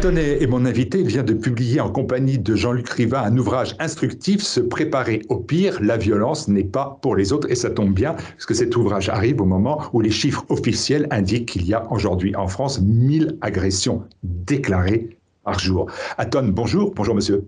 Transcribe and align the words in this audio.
Aton 0.00 0.16
est 0.16 0.46
mon 0.46 0.64
invité. 0.64 1.00
Il 1.00 1.08
vient 1.08 1.22
de 1.22 1.34
publier 1.34 1.78
en 1.78 1.90
compagnie 1.90 2.38
de 2.38 2.54
Jean-Luc 2.54 2.88
Riva 2.88 3.20
un 3.20 3.36
ouvrage 3.36 3.76
instructif, 3.80 4.40
Se 4.40 4.58
préparer 4.58 5.20
au 5.28 5.36
pire. 5.36 5.78
La 5.82 5.98
violence 5.98 6.48
n'est 6.48 6.64
pas 6.64 6.98
pour 7.02 7.16
les 7.16 7.34
autres. 7.34 7.50
Et 7.50 7.54
ça 7.54 7.68
tombe 7.68 7.92
bien, 7.92 8.14
parce 8.14 8.46
que 8.46 8.54
cet 8.54 8.74
ouvrage 8.76 9.10
arrive 9.10 9.42
au 9.42 9.44
moment 9.44 9.82
où 9.92 10.00
les 10.00 10.10
chiffres 10.10 10.46
officiels 10.48 11.06
indiquent 11.10 11.50
qu'il 11.50 11.66
y 11.66 11.74
a 11.74 11.86
aujourd'hui 11.92 12.34
en 12.34 12.48
France 12.48 12.80
1000 12.80 13.36
agressions 13.42 14.02
déclarées 14.22 15.18
par 15.44 15.58
jour. 15.58 15.90
Aton, 16.16 16.48
bonjour. 16.48 16.94
Bonjour, 16.96 17.14
monsieur. 17.14 17.44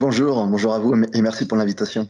Bonjour, 0.00 0.46
bonjour 0.46 0.72
à 0.72 0.78
vous 0.78 0.94
et 1.12 1.20
merci 1.20 1.46
pour 1.46 1.58
l'invitation. 1.58 2.08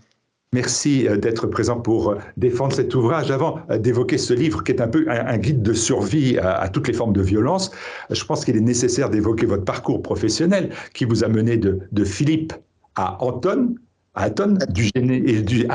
Merci 0.53 1.07
euh, 1.07 1.17
d'être 1.17 1.47
présent 1.47 1.81
pour 1.81 2.11
euh, 2.11 2.19
défendre 2.37 2.75
cet 2.75 2.93
ouvrage. 2.97 3.31
Avant 3.31 3.61
euh, 3.71 3.79
d'évoquer 3.79 4.19
ce 4.19 4.35
livre 4.35 4.65
qui 4.65 4.73
est 4.73 4.81
un 4.81 4.89
peu 4.89 5.07
un, 5.09 5.39
guide 5.39 5.63
de 5.63 5.73
survie 5.73 6.39
à, 6.39 6.69
toutes 6.69 6.89
les 6.89 6.93
formes 6.93 7.13
de 7.13 7.23
violence, 7.23 7.71
je 8.11 8.25
pense 8.25 8.45
qu'il 8.45 8.57
est 8.57 8.61
nécessaire 8.61 9.11
d'évoquer 9.11 9.47
votre 9.47 9.65
parcours 9.65 10.03
professionnel 10.03 10.71
qui 10.93 11.05
vous 11.05 11.23
a 11.23 11.29
mené 11.29 11.57
de, 11.57 12.05
Philippe 12.05 12.53
à 12.97 13.23
Anton, 13.23 13.77
à 14.17 14.25
Aton, 14.25 14.59
du, 14.71 14.91
du, 14.91 15.45
du 15.45 15.69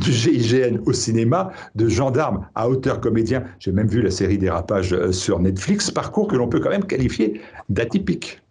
GIGN 0.00 0.78
au 0.86 0.94
cinéma, 0.94 1.50
de 1.74 1.88
gendarme 1.88 2.46
à 2.54 2.70
auteur 2.70 3.02
comédien. 3.02 3.44
J'ai 3.58 3.72
même 3.72 3.88
vu 3.88 4.00
la 4.00 4.10
série 4.10 4.38
Dérapage 4.38 5.10
sur 5.10 5.40
Netflix, 5.40 5.90
parcours 5.90 6.26
que 6.26 6.36
l'on 6.36 6.48
peut 6.48 6.60
quand 6.60 6.70
même 6.70 6.86
qualifier 6.86 7.42
d'atypique. 7.68 8.41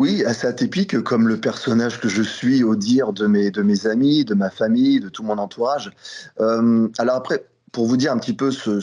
Oui, 0.00 0.24
assez 0.24 0.48
atypique, 0.48 1.00
comme 1.02 1.28
le 1.28 1.40
personnage 1.40 2.00
que 2.00 2.08
je 2.08 2.22
suis 2.22 2.64
au 2.64 2.74
dire 2.74 3.12
de 3.12 3.28
mes, 3.28 3.86
amis, 3.86 4.24
de 4.24 4.34
ma 4.34 4.50
famille, 4.50 4.98
de 4.98 5.08
tout 5.08 5.22
mon 5.22 5.38
entourage. 5.38 5.92
Euh, 6.40 6.88
alors 6.98 7.14
après, 7.14 7.46
pour 7.74 7.86
vous 7.86 7.96
dire 7.96 8.12
un 8.12 8.18
petit 8.18 8.32
peu 8.32 8.52
ce, 8.52 8.80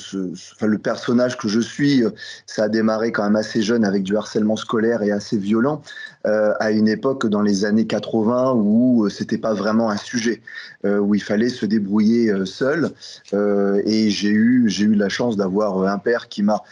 le 0.61 0.77
personnage 0.77 1.37
que 1.37 1.47
je 1.47 1.61
suis, 1.61 2.03
euh, 2.03 2.11
ça 2.45 2.65
a 2.65 2.69
démarré 2.69 3.13
quand 3.13 3.23
même 3.23 3.37
assez 3.37 3.61
jeune 3.61 3.85
avec 3.85 4.03
du 4.03 4.17
harcèlement 4.17 4.57
scolaire 4.57 5.01
et 5.01 5.11
assez 5.11 5.37
violent, 5.37 5.81
euh, 6.27 6.53
à 6.59 6.71
une 6.71 6.89
époque 6.89 7.25
dans 7.25 7.41
les 7.41 7.63
années 7.63 7.87
80 7.87 8.51
où 8.51 9.05
euh, 9.05 9.09
c'était 9.09 9.37
pas 9.37 9.53
vraiment 9.53 9.89
un 9.89 9.97
sujet, 9.97 10.41
où 10.83 11.13
il 11.13 11.21
fallait 11.21 11.49
se 11.49 11.67
débrouiller 11.67 12.33
seul. 12.45 12.89
et 13.33 14.09
j'ai 14.09 14.29
eu, 14.29 14.67
j'ai 14.67 14.85
eu 14.85 14.95
la 14.95 15.09
chance 15.09 15.37
d'avoir 15.37 15.83
un 15.83 15.99
père 15.99 16.27
qui 16.27 16.41
m'a, 16.41 16.63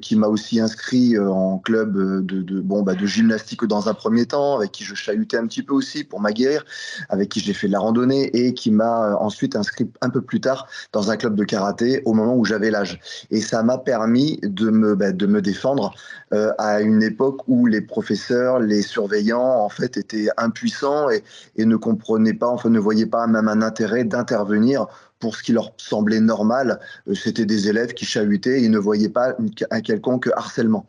qui 0.00 0.16
m'a 0.16 0.26
aussi 0.26 0.58
inscrit 0.58 1.16
en 1.16 1.58
club 1.58 1.96
de, 2.26 2.42
de 2.42 2.60
bon, 2.60 2.82
bah, 2.82 2.94
de 2.94 3.06
gymnastique 3.06 3.64
dans 3.66 3.88
un 3.88 3.94
premier 3.94 4.26
temps, 4.26 4.56
avec 4.56 4.72
qui 4.72 4.82
je 4.82 4.96
chahutais 4.96 5.36
un 5.36 5.46
petit 5.46 5.62
peu 5.62 5.74
aussi 5.74 6.02
pour 6.02 6.20
ma 6.20 6.32
guerre, 6.32 6.64
avec 7.08 7.28
qui 7.28 7.38
j'ai 7.38 7.52
fait 7.52 7.68
de 7.68 7.72
la 7.72 7.78
randonnée 7.78 8.36
et 8.36 8.52
qui 8.52 8.72
m'a 8.72 9.16
ensuite 9.20 9.54
inscrit 9.54 9.88
un 10.00 10.10
peu 10.10 10.22
plus 10.22 10.40
tard 10.40 10.66
dans 10.92 11.12
un 11.12 11.16
club 11.16 11.36
de 11.36 11.44
karaté 11.44 11.61
au 12.04 12.12
moment 12.12 12.36
où 12.36 12.44
j'avais 12.44 12.70
l'âge. 12.70 13.00
Et 13.30 13.40
ça 13.40 13.62
m'a 13.62 13.78
permis 13.78 14.38
de 14.42 14.70
me, 14.70 14.94
bah, 14.94 15.12
de 15.12 15.26
me 15.26 15.40
défendre 15.40 15.94
euh, 16.32 16.52
à 16.58 16.80
une 16.80 17.02
époque 17.02 17.40
où 17.46 17.66
les 17.66 17.80
professeurs, 17.80 18.58
les 18.58 18.82
surveillants, 18.82 19.64
en 19.64 19.68
fait, 19.68 19.96
étaient 19.96 20.28
impuissants 20.36 21.10
et, 21.10 21.22
et 21.56 21.64
ne 21.64 21.76
comprenaient 21.76 22.34
pas, 22.34 22.48
enfin, 22.48 22.70
ne 22.70 22.78
voyaient 22.78 23.06
pas 23.06 23.26
même 23.26 23.48
un 23.48 23.62
intérêt 23.62 24.04
d'intervenir 24.04 24.86
pour 25.18 25.36
ce 25.36 25.42
qui 25.42 25.52
leur 25.52 25.72
semblait 25.76 26.20
normal. 26.20 26.80
Euh, 27.08 27.14
c'était 27.14 27.46
des 27.46 27.68
élèves 27.68 27.94
qui 27.94 28.04
chahutaient 28.04 28.60
et 28.60 28.64
ils 28.64 28.70
ne 28.70 28.78
voyaient 28.78 29.08
pas 29.08 29.34
un 29.70 29.80
quelconque 29.80 30.28
harcèlement. 30.36 30.86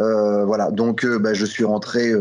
Euh, 0.00 0.44
voilà, 0.46 0.70
donc 0.70 1.04
bah, 1.04 1.34
je 1.34 1.44
suis 1.44 1.64
rentré 1.64 2.12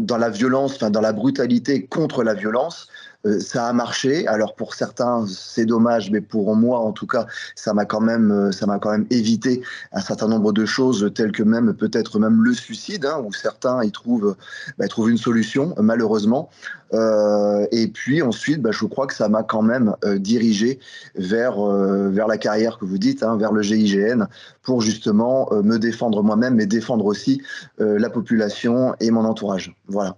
dans 0.00 0.18
la 0.18 0.28
violence, 0.28 0.74
enfin 0.74 0.90
dans 0.90 1.00
la 1.00 1.14
brutalité 1.14 1.86
contre 1.86 2.22
la 2.22 2.34
violence. 2.34 2.88
Euh, 3.28 3.40
ça 3.40 3.66
a 3.66 3.72
marché. 3.72 4.26
Alors 4.26 4.54
pour 4.54 4.74
certains, 4.74 5.26
c'est 5.26 5.66
dommage, 5.66 6.10
mais 6.10 6.20
pour 6.20 6.54
moi, 6.56 6.78
en 6.80 6.92
tout 6.92 7.06
cas, 7.06 7.26
ça 7.54 7.74
m'a 7.74 7.84
quand 7.84 8.00
même, 8.00 8.30
euh, 8.30 8.52
ça 8.52 8.66
m'a 8.66 8.78
quand 8.78 8.90
même 8.90 9.06
évité 9.10 9.62
un 9.92 10.00
certain 10.00 10.28
nombre 10.28 10.52
de 10.52 10.64
choses, 10.64 11.10
telles 11.14 11.32
que 11.32 11.42
même 11.42 11.74
peut-être 11.74 12.18
même 12.18 12.42
le 12.42 12.54
suicide, 12.54 13.04
hein, 13.06 13.22
où 13.24 13.32
certains 13.32 13.82
y 13.84 13.92
trouvent, 13.92 14.36
bah, 14.78 14.88
trouvent 14.88 15.10
une 15.10 15.18
solution, 15.18 15.74
malheureusement. 15.78 16.50
Euh, 16.94 17.66
et 17.70 17.88
puis 17.88 18.22
ensuite, 18.22 18.62
bah, 18.62 18.70
je 18.72 18.84
crois 18.86 19.06
que 19.06 19.14
ça 19.14 19.28
m'a 19.28 19.42
quand 19.42 19.62
même 19.62 19.94
dirigé 20.16 20.78
vers 21.16 21.58
vers 21.60 22.26
la 22.26 22.38
carrière 22.38 22.78
que 22.78 22.84
vous 22.84 22.98
dites, 22.98 23.22
hein, 23.22 23.36
vers 23.36 23.52
le 23.52 23.62
GIGN, 23.62 24.26
pour 24.62 24.80
justement 24.80 25.50
me 25.52 25.76
défendre 25.78 26.22
moi-même, 26.22 26.54
mais 26.54 26.66
défendre 26.66 27.04
aussi 27.04 27.42
la 27.78 28.10
population 28.10 28.94
et 29.00 29.10
mon 29.10 29.24
entourage. 29.24 29.74
Voilà. 29.86 30.16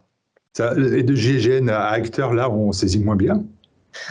Et 0.58 1.02
de 1.02 1.14
GIGN 1.14 1.68
à 1.68 1.88
acteur, 1.88 2.34
là, 2.34 2.50
on 2.50 2.72
saisit 2.72 2.98
moins 2.98 3.16
bien. 3.16 3.44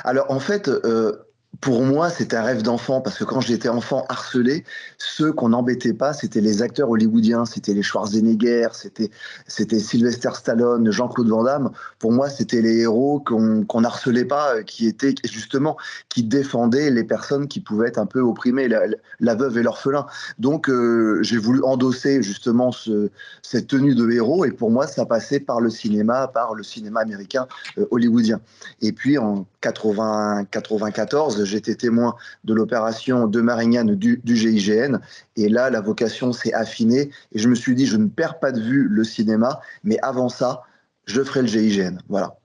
Alors 0.03 0.31
en 0.31 0.39
fait, 0.39 0.67
euh, 0.67 1.13
pour 1.61 1.81
moi, 1.81 2.09
c'était 2.09 2.37
un 2.37 2.43
rêve 2.43 2.61
d'enfant 2.61 3.01
parce 3.01 3.17
que 3.17 3.23
quand 3.25 3.41
j'étais 3.41 3.69
enfant 3.69 4.05
harcelé, 4.07 4.63
ceux 4.97 5.33
qu'on 5.33 5.49
n'embêtait 5.49 5.93
pas, 5.93 6.13
c'était 6.13 6.41
les 6.41 6.61
acteurs 6.61 6.89
hollywoodiens, 6.89 7.43
c'était 7.45 7.73
les 7.73 7.81
Schwarzenegger, 7.81 8.69
c'était 8.73 9.79
Sylvester 9.79 10.29
Stallone, 10.35 10.89
Jean-Claude 10.91 11.27
Van 11.27 11.43
Damme. 11.43 11.71
Pour 11.97 12.13
moi, 12.13 12.29
c'était 12.29 12.61
les 12.61 12.77
héros 12.77 13.19
qu'on 13.19 13.65
qu'on 13.65 13.83
harcelait 13.83 14.25
pas, 14.25 14.55
euh, 14.55 14.63
qui 14.63 14.88
étaient 14.88 15.15
justement 15.25 15.75
qui 16.07 16.23
défendaient 16.23 16.91
les 16.91 17.03
personnes 17.03 17.47
qui 17.47 17.59
pouvaient 17.59 17.89
être 17.89 17.97
un 17.97 18.05
peu 18.05 18.21
opprimées, 18.21 18.69
la, 18.69 19.35
veuve 19.35 19.57
et 19.57 19.63
l'orphelin. 19.63 20.05
Donc, 20.38 20.69
euh, 20.69 21.19
j'ai 21.23 21.38
voulu 21.38 21.61
endosser 21.63 22.21
justement 22.21 22.71
ce, 22.71 23.09
cette 23.41 23.67
tenue 23.67 23.95
de 23.95 24.09
héros 24.09 24.45
et 24.45 24.51
pour 24.51 24.71
moi, 24.71 24.88
ça 24.88 25.05
passait 25.05 25.39
par 25.39 25.59
le 25.59 25.69
cinéma, 25.69 26.27
par 26.27 26.53
le 26.53 26.63
cinéma 26.63 27.01
américain 27.01 27.47
euh, 27.77 27.85
hollywoodien. 27.91 28.39
Et 28.81 28.93
puis 28.93 29.17
en 29.17 29.45
80, 29.61 30.45
94 30.51 31.43
j'étais 31.43 31.75
témoin 31.75 32.15
de 32.43 32.53
l'opération 32.53 33.27
de 33.27 33.41
Marignane 33.41 33.95
du, 33.95 34.21
GIGN. 34.25 34.99
Et 35.35 35.49
là, 35.49 35.69
la 35.69 35.81
vocation 35.81 36.31
s'est 36.33 36.53
affinée. 36.53 37.11
Et 37.31 37.39
je 37.39 37.47
me 37.49 37.55
suis 37.55 37.75
dit, 37.75 37.85
je 37.85 37.97
ne 37.97 38.07
perds 38.07 38.39
pas 38.39 38.51
de 38.51 38.61
vue 38.61 38.87
le 38.89 39.03
cinéma, 39.03 39.59
mais 39.83 39.97
avant 40.01 40.29
ça, 40.29 40.63
je 41.05 41.21
ferai 41.23 41.41
le 41.41 41.47
GIGN. 41.47 41.97
Voilà. 42.07 42.35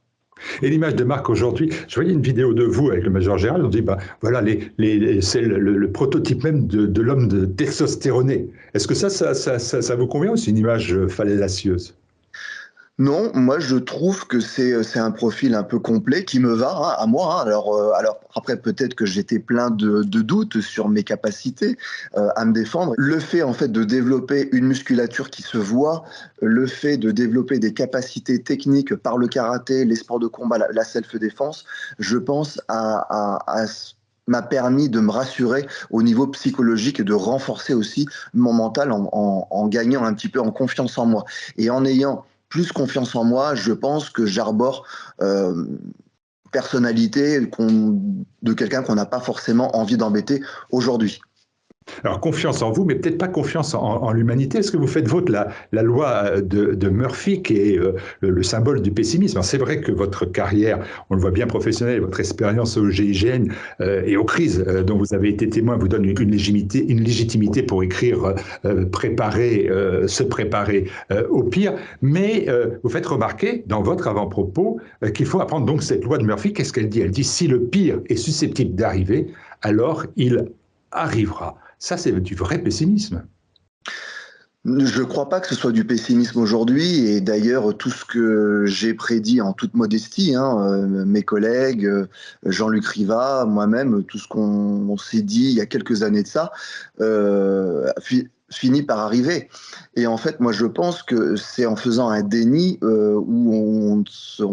Et 0.62 0.68
l'image 0.68 0.96
de 0.96 1.04
marque 1.04 1.30
aujourd'hui, 1.30 1.70
je 1.88 1.94
voyais 1.94 2.12
une 2.12 2.20
vidéo 2.20 2.52
de 2.54 2.64
vous 2.64 2.90
avec 2.90 3.04
le 3.04 3.10
Major 3.10 3.38
Gérald, 3.38 3.64
on 3.64 3.68
dit, 3.68 3.82
bah, 3.82 3.98
voilà, 4.20 4.40
les, 4.40 4.72
les, 4.78 5.20
c'est 5.20 5.40
le, 5.40 5.92
prototype 5.92 6.42
même 6.42 6.66
de, 6.66 7.00
l'homme 7.00 7.28
de 7.28 7.46
testostéroné. 7.46 8.50
Est-ce 8.74 8.88
que 8.88 8.94
ça 8.94 9.10
ça, 9.10 9.34
ça, 9.34 9.58
ça, 9.58 9.96
vous 9.96 10.06
convient 10.06 10.32
ou 10.32 10.36
c'est 10.36 10.50
une 10.50 10.58
image 10.58 11.06
fallacieuse? 11.06 11.96
Non, 12.98 13.32
moi 13.34 13.58
je 13.58 13.74
trouve 13.74 14.28
que 14.28 14.38
c'est 14.38 14.70
euh, 14.70 14.84
c'est 14.84 15.00
un 15.00 15.10
profil 15.10 15.56
un 15.56 15.64
peu 15.64 15.80
complet 15.80 16.24
qui 16.24 16.38
me 16.38 16.54
va 16.54 16.76
hein, 16.76 16.94
à 16.96 17.06
moi. 17.06 17.40
Hein. 17.40 17.42
Alors 17.44 17.74
euh, 17.74 17.90
alors 17.94 18.20
après 18.36 18.56
peut-être 18.56 18.94
que 18.94 19.04
j'étais 19.04 19.40
plein 19.40 19.70
de, 19.70 20.04
doutes 20.04 20.60
sur 20.60 20.88
mes 20.88 21.02
capacités 21.02 21.76
euh, 22.16 22.28
à 22.36 22.44
me 22.44 22.52
défendre. 22.52 22.94
Le 22.96 23.18
fait 23.18 23.42
en 23.42 23.52
fait 23.52 23.66
de 23.66 23.82
développer 23.82 24.48
une 24.52 24.66
musculature 24.66 25.30
qui 25.30 25.42
se 25.42 25.58
voit, 25.58 26.04
le 26.40 26.68
fait 26.68 26.96
de 26.96 27.10
développer 27.10 27.58
des 27.58 27.74
capacités 27.74 28.40
techniques 28.40 28.94
par 28.94 29.18
le 29.18 29.26
karaté, 29.26 29.84
les 29.84 29.96
sports 29.96 30.20
de 30.20 30.28
combat, 30.28 30.58
la, 30.58 30.84
self-défense, 30.84 31.64
je 31.98 32.16
pense 32.16 32.60
à, 32.68 33.66
m'a 34.28 34.42
permis 34.42 34.88
de 34.88 35.00
me 35.00 35.10
rassurer 35.10 35.66
au 35.90 36.04
niveau 36.04 36.28
psychologique 36.28 37.00
et 37.00 37.04
de 37.04 37.12
renforcer 37.12 37.74
aussi 37.74 38.06
mon 38.34 38.52
mental 38.52 38.92
en, 38.92 39.08
en, 39.12 39.48
en 39.50 39.66
gagnant 39.66 40.04
un 40.04 40.14
petit 40.14 40.28
peu 40.28 40.40
en 40.40 40.52
confiance 40.52 40.96
en 40.96 41.06
moi 41.06 41.24
et 41.56 41.70
en 41.70 41.84
ayant 41.84 42.24
plus 42.54 42.70
confiance 42.70 43.16
en 43.16 43.24
moi, 43.24 43.56
je 43.56 43.72
pense 43.72 44.10
que 44.10 44.26
j'arbore 44.26 44.86
euh, 45.20 45.66
personnalité 46.52 47.40
de 47.40 48.52
quelqu'un 48.52 48.84
qu'on 48.84 48.94
n'a 48.94 49.06
pas 49.06 49.18
forcément 49.18 49.76
envie 49.76 49.96
d'embêter 49.96 50.40
aujourd'hui. 50.70 51.20
Alors, 52.02 52.20
confiance 52.20 52.60
en 52.62 52.70
vous, 52.70 52.84
mais 52.84 52.96
peut-être 52.96 53.18
pas 53.18 53.28
confiance 53.28 53.74
en, 53.74 54.12
l'humanité. 54.12 54.58
Est-ce 54.58 54.70
que 54.70 54.76
vous 54.76 54.86
faites 54.86 55.08
votre 55.08 55.32
la, 55.32 55.82
loi 55.82 56.40
de, 56.42 56.88
Murphy, 56.88 57.42
qui 57.42 57.56
est 57.56 57.78
euh, 57.78 57.94
le, 58.20 58.42
symbole 58.42 58.82
du 58.82 58.90
pessimisme? 58.90 59.40
C'est 59.42 59.58
vrai 59.58 59.80
que 59.80 59.92
votre 59.92 60.26
carrière, 60.26 60.84
on 61.10 61.14
le 61.14 61.20
voit 61.20 61.30
bien 61.30 61.46
professionnelle, 61.46 62.00
votre 62.00 62.20
expérience 62.20 62.76
au 62.76 62.90
GIGN 62.90 63.48
euh, 63.80 64.02
et 64.04 64.16
aux 64.16 64.24
crises 64.24 64.64
euh, 64.66 64.82
dont 64.82 64.98
vous 64.98 65.14
avez 65.14 65.30
été 65.30 65.48
témoin 65.48 65.76
vous 65.76 65.88
donne 65.88 66.04
une, 66.04 66.30
légitimité, 66.30 66.84
une 66.86 67.00
légitimité 67.00 67.62
pour 67.62 67.82
écrire, 67.82 68.34
préparer, 68.92 69.70
se 70.06 70.22
préparer 70.22 70.88
au 71.30 71.42
pire. 71.42 71.74
Mais 72.02 72.46
vous 72.82 72.90
faites 72.90 73.06
remarquer 73.06 73.64
dans 73.66 73.82
votre 73.82 74.08
avant-propos 74.08 74.80
qu'il 75.14 75.26
faut 75.26 75.40
apprendre 75.40 75.66
donc 75.66 75.82
cette 75.82 76.04
loi 76.04 76.18
de 76.18 76.24
Murphy. 76.24 76.52
Qu'est-ce 76.52 76.72
qu'elle 76.72 76.88
dit? 76.88 77.00
Elle 77.00 77.10
dit 77.10 77.24
si 77.24 77.46
le 77.46 77.60
pire 77.62 78.00
est 78.08 78.16
susceptible 78.16 78.74
d'arriver, 78.74 79.28
alors 79.62 80.06
il 80.16 80.46
arrivera. 80.90 81.56
Ça, 81.84 81.98
c'est 81.98 82.18
du 82.18 82.34
vrai 82.34 82.56
pessimisme. 82.56 83.26
Je 84.64 85.00
ne 85.00 85.04
crois 85.04 85.28
pas 85.28 85.40
que 85.40 85.46
ce 85.46 85.54
soit 85.54 85.70
du 85.70 85.84
pessimisme 85.84 86.40
aujourd'hui, 86.40 87.10
et 87.10 87.20
d'ailleurs 87.20 87.76
tout 87.76 87.90
ce 87.90 88.06
que 88.06 88.64
j'ai 88.64 88.94
prédit 88.94 89.42
en 89.42 89.52
toute 89.52 89.74
modestie, 89.74 90.34
hein, 90.34 90.66
euh, 90.66 91.04
mes 91.04 91.22
collègues, 91.22 91.84
euh, 91.84 92.06
Jean-Luc 92.46 92.86
Riva, 92.86 93.44
moi-même, 93.44 94.02
tout 94.04 94.16
ce 94.16 94.26
qu'on 94.26 94.96
s'est 94.96 95.20
dit 95.20 95.50
il 95.50 95.52
y 95.52 95.60
a 95.60 95.66
quelques 95.66 96.02
années 96.02 96.22
de 96.22 96.26
ça, 96.26 96.52
euh, 97.02 97.92
finit 98.50 98.82
par 98.82 99.00
arriver. 99.00 99.50
Et 99.94 100.06
en 100.06 100.16
fait, 100.16 100.40
moi, 100.40 100.52
je 100.52 100.64
pense 100.64 101.02
que 101.02 101.36
c'est 101.36 101.66
en 101.66 101.76
faisant 101.76 102.08
un 102.08 102.22
déni 102.22 102.78
où 102.80 103.54
on, 103.54 103.96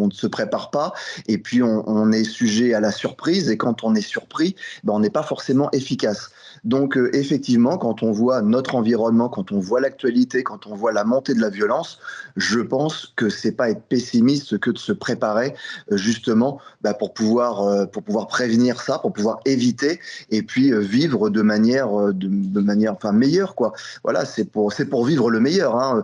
ne 0.05 0.11
se 0.11 0.27
prépare 0.27 0.69
pas 0.69 0.91
et 1.29 1.37
puis 1.37 1.63
on, 1.63 1.87
on, 1.87 2.11
est 2.11 2.25
sujet 2.25 2.73
à 2.73 2.81
la 2.81 2.91
surprise. 2.91 3.49
Et 3.49 3.55
quand 3.55 3.85
on 3.85 3.95
est 3.95 4.01
surpris, 4.01 4.57
ben, 4.83 4.91
on 4.91 4.99
n'est 4.99 5.09
pas 5.09 5.23
forcément 5.23 5.69
efficace. 5.71 6.31
Donc, 6.63 6.95
euh, 6.95 7.09
effectivement, 7.15 7.77
quand 7.77 8.03
on 8.03 8.11
voit 8.11 8.41
notre 8.43 8.75
environnement, 8.75 9.29
quand 9.29 9.51
on 9.51 9.59
voit 9.59 9.81
l'actualité, 9.81 10.43
quand 10.43 10.67
on 10.67 10.75
voit 10.75 10.91
la 10.91 11.03
montée 11.03 11.33
de 11.33 11.41
la 11.41 11.49
violence, 11.49 11.99
je 12.35 12.59
pense 12.59 13.13
que 13.15 13.29
c'est 13.29 13.53
pas 13.53 13.71
être 13.71 13.81
pessimiste 13.81 14.59
que 14.59 14.69
de 14.69 14.77
se 14.77 14.91
préparer 14.91 15.55
euh, 15.91 15.97
justement 15.97 16.59
ben, 16.81 16.93
pour 16.93 17.13
pouvoir 17.13 17.61
euh, 17.61 17.85
pour 17.85 18.03
pouvoir 18.03 18.27
prévenir 18.27 18.79
ça, 18.79 18.99
pour 18.99 19.11
pouvoir 19.11 19.39
éviter 19.45 19.99
et 20.29 20.43
puis 20.43 20.71
vivre 20.71 21.29
de 21.29 21.41
manière 21.41 22.13
de, 22.13 22.59
manière 22.61 22.93
enfin 22.93 23.11
meilleure 23.11 23.55
quoi. 23.55 23.73
Voilà, 24.03 24.25
c'est 24.25 24.45
pour 24.45 24.71
c'est 24.71 24.85
pour 24.85 25.05
vivre 25.05 25.31
le 25.31 25.39
meilleur. 25.39 25.75
Hein. 25.75 26.03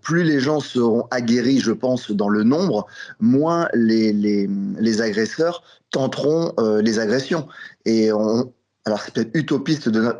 Plus 0.00 0.24
les 0.24 0.40
gens 0.40 0.60
seront 0.60 1.06
aguerris, 1.10 1.60
je 1.60 1.72
pense, 1.72 2.10
dans 2.10 2.28
le 2.28 2.42
nombre, 2.42 2.86
moins 3.20 3.68
les, 3.74 4.12
les, 4.12 4.48
les 4.78 5.02
agresseurs 5.02 5.62
tenteront 5.90 6.54
les 6.82 6.98
agressions. 6.98 7.48
Et 7.84 8.12
on, 8.12 8.52
alors 8.84 9.00
c'est 9.00 9.12
peut-être 9.12 9.30
utopiste 9.34 9.88
de, 9.88 10.00
no 10.00 10.12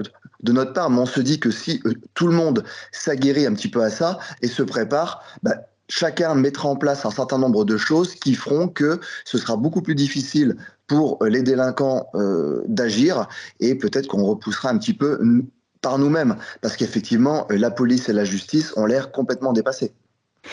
de, 0.42 0.52
notre 0.52 0.72
part, 0.72 0.90
mais 0.90 0.98
on 0.98 1.06
se 1.06 1.20
dit 1.20 1.40
que 1.40 1.50
si 1.50 1.80
euh, 1.86 1.94
tout 2.14 2.26
le 2.26 2.34
monde 2.34 2.64
s'aguerrit 2.92 3.46
un 3.46 3.54
petit 3.54 3.68
peu 3.68 3.82
à 3.82 3.90
ça 3.90 4.18
et 4.42 4.48
se 4.48 4.62
prépare, 4.62 5.22
bah, 5.42 5.54
chacun 5.88 6.34
mettra 6.34 6.68
en 6.68 6.76
place 6.76 7.04
un 7.04 7.10
certain 7.10 7.38
nombre 7.38 7.64
de 7.64 7.76
choses 7.76 8.14
qui 8.14 8.34
feront 8.34 8.68
que 8.68 9.00
ce 9.24 9.38
sera 9.38 9.56
beaucoup 9.56 9.82
plus 9.82 9.94
difficile 9.94 10.56
pour 10.86 11.24
les 11.24 11.42
délinquants 11.42 12.08
euh, 12.14 12.62
d'agir 12.66 13.28
et 13.60 13.74
peut-être 13.74 14.08
qu'on 14.08 14.24
repoussera 14.24 14.70
un 14.70 14.78
petit 14.78 14.94
peu 14.94 15.18
par 15.80 15.98
nous-mêmes, 15.98 16.36
parce 16.60 16.76
qu'effectivement, 16.76 17.46
euh, 17.50 17.56
la 17.56 17.70
police 17.70 18.08
et 18.08 18.12
la 18.12 18.24
justice 18.24 18.72
ont 18.76 18.86
l'air 18.86 19.12
complètement 19.12 19.52
dépassés. 19.52 19.92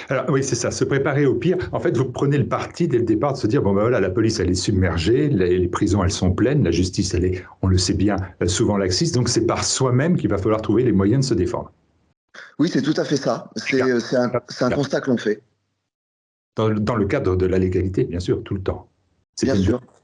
Alors 0.10 0.26
oui, 0.30 0.44
c'est 0.44 0.56
ça, 0.56 0.72
se 0.72 0.84
préparer 0.84 1.26
au 1.26 1.36
pire. 1.36 1.58
En 1.72 1.80
fait, 1.80 1.96
vous 1.98 2.06
prenez 2.06 2.38
le 2.38 2.48
parti 2.48 2.88
dès 2.88 2.98
le 2.98 3.06
départ 3.06 3.34
de 3.34 3.38
se 3.38 3.48
dire, 3.48 3.62
bon 3.62 3.74
ben 3.74 3.82
voilà, 3.82 4.00
la 4.00 4.10
police, 4.10 4.40
elle 4.40 4.50
est 4.50 4.56
submergée, 4.56 5.30
les, 5.30 5.68
prisons, 5.68 6.04
elles 6.04 6.12
sont 6.12 6.32
pleines, 6.32 6.64
la 6.64 6.72
justice, 6.72 7.14
elle 7.14 7.26
est, 7.26 7.44
on 7.62 7.68
le 7.68 7.78
sait 7.78 7.94
bien, 7.94 8.18
euh, 8.42 8.48
souvent 8.48 8.78
laxiste, 8.78 9.16
donc 9.16 9.30
c'est 9.30 9.46
par 9.46 9.64
soi-même 9.64 10.18
qu'il 10.18 10.30
va 10.30 10.38
falloir 10.38 10.62
trouver 10.62 10.84
les 10.84 10.92
moyens 10.92 11.26
de 11.26 11.30
se 11.30 11.34
défendre. 11.34 11.72
Oui, 12.60 12.70
c'est 12.70 12.82
tout 12.82 12.94
à 12.98 13.04
fait 13.04 13.18
ça. 13.18 13.50
C'est 13.56 13.82
un, 13.82 14.32
un, 14.62 14.70
constat 14.70 15.02
que 15.02 15.10
l'on 15.10 15.18
fait. 15.18 15.42
Dans, 16.56 16.70
dans, 16.70 16.96
le 16.96 17.06
cadre 17.06 17.36
de 17.36 17.46
la 17.46 17.58
légalité, 17.58 18.04
bien 18.04 18.20
sûr, 18.20 18.44
tout 18.44 18.56
le 18.56 18.62
temps. 18.62 18.90
C'est 19.36 19.48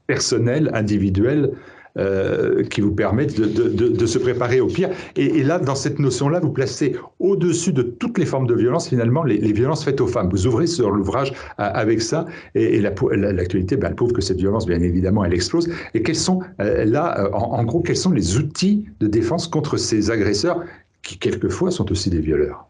personnel, 0.06 0.70
individuel, 0.74 1.52
euh, 1.96 2.64
qui 2.64 2.80
vous 2.80 2.92
permettent 2.92 3.38
de, 3.38 3.46
de, 3.46 3.88
de, 3.88 4.06
se 4.06 4.18
préparer 4.18 4.60
au 4.60 4.66
pire. 4.66 4.90
Et, 5.16 5.42
là, 5.42 5.58
dans 5.58 5.74
cette 5.74 5.98
notion-là, 5.98 6.40
vous 6.40 6.50
placez 6.50 6.96
au-dessus 7.20 7.72
de 7.72 7.82
toutes 7.82 8.18
les 8.18 8.26
formes 8.26 8.46
de 8.46 8.54
violence, 8.54 8.88
finalement, 8.88 9.22
les, 9.22 9.38
les 9.38 9.52
violences 9.52 9.84
faites 9.84 10.00
aux 10.00 10.06
femmes. 10.06 10.28
Vous 10.30 10.46
ouvrez 10.46 10.66
sur 10.66 10.90
l'ouvrage 10.90 11.32
euh, 11.32 11.34
avec 11.56 12.02
ça, 12.02 12.26
et, 12.54 12.76
et 12.76 12.80
l'actualité, 12.80 13.76
ben, 13.76 13.88
elle 13.88 13.94
prouve 13.94 14.12
que 14.12 14.22
cette 14.22 14.38
violence, 14.38 14.66
bien 14.66 14.80
évidemment, 14.80 15.24
elle 15.24 15.34
explose. 15.34 15.70
Et 15.94 16.02
quels 16.02 16.16
sont, 16.16 16.40
euh, 16.60 16.84
là, 16.84 17.30
en, 17.32 17.58
en 17.58 17.64
gros, 17.64 17.80
quels 17.80 17.96
sont 17.96 18.12
les 18.12 18.38
outils 18.38 18.84
de 19.00 19.06
défense 19.06 19.46
contre 19.46 19.76
ces 19.76 20.10
agresseurs 20.10 20.62
qui, 21.02 21.18
quelquefois, 21.18 21.70
sont 21.70 21.90
aussi 21.92 22.10
des 22.10 22.20
violeurs? 22.20 22.66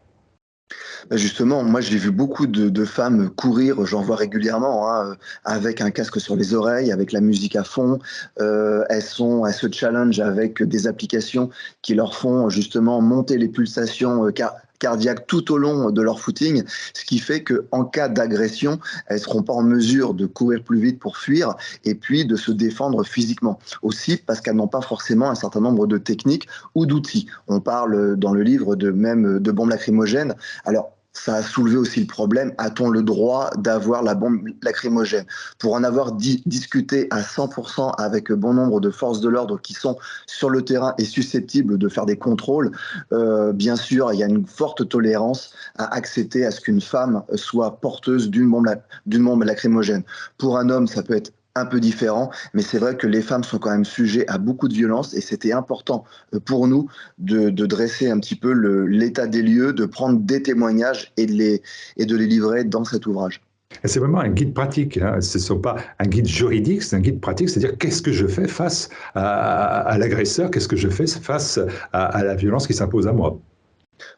Bah, 1.09 1.17
justement, 1.17 1.63
moi 1.63 1.81
j'ai 1.81 1.97
vu 1.97 2.11
beaucoup 2.11 2.47
de, 2.47 2.85
femmes 2.85 3.29
courir, 3.29 3.85
j'en 3.85 4.01
vois 4.01 4.15
régulièrement, 4.15 4.91
hein, 4.91 5.15
avec 5.43 5.81
un 5.81 5.91
casque 5.91 6.19
sur 6.19 6.35
les 6.35 6.53
oreilles, 6.53 6.91
avec 6.91 7.11
la 7.11 7.21
musique 7.21 7.55
à 7.55 7.63
fond. 7.63 7.99
Euh, 8.39 8.83
elles, 8.89 9.01
sont, 9.01 9.45
elles 9.45 9.53
se 9.53 9.71
challenge 9.71 10.19
avec 10.19 10.63
des 10.63 10.87
applications 10.87 11.49
qui 11.81 11.95
leur 11.95 12.15
font 12.15 12.49
justement 12.49 13.01
monter 13.01 13.37
les 13.37 13.47
pulsations 13.47 14.25
euh, 14.25 14.31
car 14.31 14.55
cardiaques 14.79 15.27
tout 15.27 15.51
au 15.51 15.57
long 15.57 15.89
de 15.89 16.01
leur 16.01 16.19
footing, 16.19 16.63
ce 16.93 17.05
qui 17.05 17.19
fait 17.19 17.43
qu'en 17.43 17.85
cas 17.85 18.09
d'agression, 18.09 18.79
elles 19.07 19.19
seront 19.19 19.43
pas 19.43 19.53
en 19.53 19.63
mesure 19.63 20.13
de 20.13 20.25
courir 20.25 20.63
plus 20.63 20.79
vite 20.79 20.99
pour 20.99 21.17
fuir 21.17 21.55
et 21.85 21.95
puis 21.95 22.25
de 22.25 22.35
se 22.35 22.51
défendre 22.51 23.03
physiquement. 23.03 23.59
Aussi 23.81 24.17
parce 24.17 24.41
qu'elles 24.41 24.55
n'ont 24.55 24.67
pas 24.67 24.81
forcément 24.81 25.29
un 25.29 25.35
certain 25.35 25.61
nombre 25.61 25.87
de 25.87 25.97
techniques 25.97 26.47
ou 26.75 26.85
d'outils. 26.85 27.27
On 27.47 27.59
parle 27.59 28.15
dans 28.17 28.33
le 28.33 28.43
livre 28.43 28.75
de 28.75 28.91
même 28.91 29.39
de 29.39 29.51
bombes 29.51 29.69
lacrymogènes. 29.69 30.35
Alors 30.65 30.94
ça 31.15 31.35
a 31.35 31.41
soulevé 31.41 31.77
aussi 31.77 32.01
le 32.01 32.07
problème, 32.07 32.53
a-t-on 32.57 32.89
le 32.89 33.01
droit 33.01 33.49
d'avoir 33.57 34.03
la 34.03 34.13
bombe 34.15 34.41
lacrymogène? 34.61 35.25
Pour 35.59 35.73
en 35.73 35.83
avoir 35.83 36.11
di 36.11 36.43
discuté 36.45 37.07
à 37.09 37.21
100% 37.21 37.95
avec 37.97 38.31
bon 38.31 38.53
nombre 38.53 38.81
de 38.81 38.91
forces 38.91 39.21
de 39.21 39.29
l'ordre 39.29 39.59
qui 39.59 39.73
sont 39.73 39.97
sur 40.27 40.49
le 40.49 40.61
terrain 40.63 40.93
et 40.97 41.05
susceptibles 41.05 41.77
de 41.77 41.89
faire 41.89 42.05
des 42.05 42.17
contrôles, 42.17 42.71
euh, 43.13 43.53
bien 43.53 43.75
sûr, 43.75 44.13
il 44.13 44.19
y 44.19 44.23
a 44.23 44.27
une 44.27 44.45
forte 44.45 44.87
tolérance 44.87 45.53
à 45.77 45.93
accepter 45.95 46.45
à 46.45 46.51
ce 46.51 46.61
qu'une 46.61 46.81
femme 46.81 47.23
soit 47.35 47.79
porteuse 47.79 48.29
d'une 48.29 48.49
bombe, 48.49 48.67
bombe 49.05 49.43
lacrymogène. 49.43 50.03
Pour 50.37 50.57
un 50.57 50.69
homme, 50.69 50.87
ça 50.87 51.01
peut 51.01 51.15
être 51.15 51.31
un 51.55 51.65
peu 51.65 51.79
différent, 51.79 52.31
mais 52.53 52.61
c'est 52.61 52.77
vrai 52.77 52.97
que 52.97 53.07
les 53.07 53.21
femmes 53.21 53.43
sont 53.43 53.59
quand 53.59 53.71
même 53.71 53.85
sujets 53.85 54.27
à 54.27 54.37
beaucoup 54.37 54.67
de 54.67 54.73
violences 54.73 55.13
et 55.13 55.21
c'était 55.21 55.53
important 55.53 56.03
euh, 56.33 56.39
pour 56.39 56.67
nous 56.67 56.87
de, 57.17 57.49
dresser 57.65 58.09
un 58.09 58.19
petit 58.19 58.35
peu 58.35 58.51
l'état 58.85 59.25
des 59.25 59.41
lieux, 59.41 59.73
de 59.73 59.85
prendre 59.85 60.19
des 60.19 60.43
témoignages 60.43 61.11
et 61.17 61.25
de 61.25 61.31
les, 61.31 61.61
et 61.97 62.05
de 62.05 62.15
les 62.15 62.27
livrer 62.27 62.63
dans 62.63 62.83
cet 62.83 63.07
ouvrage. 63.07 63.41
C'est 63.83 63.99
vraiment 63.99 64.19
un 64.19 64.29
guide 64.29 64.53
pratique, 64.53 64.97
hein. 64.97 65.19
ce 65.21 65.37
ne 65.37 65.43
sont 65.43 65.59
pas 65.59 65.77
un 65.99 66.05
guide 66.05 66.27
juridique, 66.27 66.83
c'est 66.83 66.95
un 66.95 66.99
guide 66.99 67.19
pratique, 67.19 67.49
c'est-à-dire 67.49 67.77
qu'est-ce 67.77 68.01
que 68.01 68.11
je 68.11 68.27
fais 68.27 68.47
face 68.47 68.89
à, 69.15 69.97
l'agresseur, 69.97 70.51
qu'est-ce 70.51 70.67
que 70.67 70.75
je 70.75 70.87
fais 70.87 71.07
face 71.07 71.59
à 71.91 72.23
la 72.23 72.35
violence 72.35 72.67
qui 72.67 72.73
s'impose 72.73 73.07
à 73.07 73.13
moi. 73.13 73.39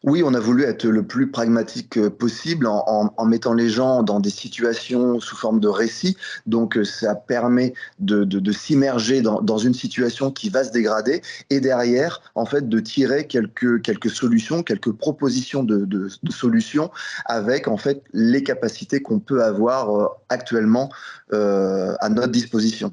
Oui, 0.04 0.22
on 0.24 0.34
a 0.34 0.40
voulu 0.40 0.64
être 0.64 0.84
le 0.86 1.02
plus 1.02 1.30
pragmatique 1.30 1.98
euh, 1.98 2.10
possible 2.10 2.66
en, 2.66 3.24
mettant 3.24 3.54
les 3.54 3.68
gens 3.68 4.02
dans 4.02 4.20
des 4.20 4.30
situations 4.30 5.20
sous 5.20 5.36
forme 5.36 5.60
de 5.60 5.68
récit. 5.68 6.16
Donc, 6.46 6.76
euh, 6.76 6.84
ça 6.84 7.14
permet 7.14 7.74
de, 7.98 8.52
s'immerger 8.52 9.22
dans, 9.22 9.58
une 9.58 9.74
situation 9.74 10.30
qui 10.30 10.48
va 10.48 10.64
se 10.64 10.72
dégrader 10.72 11.22
et 11.50 11.60
derrière, 11.60 12.20
en 12.34 12.46
fait, 12.46 12.68
de 12.68 12.80
tirer 12.80 13.26
quelques, 13.26 14.10
solutions, 14.10 14.62
quelques 14.62 14.92
propositions 14.92 15.62
de, 15.62 16.08
solutions 16.30 16.90
avec, 17.26 17.68
en 17.68 17.76
fait, 17.76 18.02
les 18.12 18.42
capacités 18.42 19.00
qu'on 19.00 19.18
peut 19.18 19.42
avoir 19.42 19.94
euh, 19.94 20.06
actuellement 20.28 20.90
à 21.30 22.08
notre 22.08 22.32
disposition. 22.32 22.92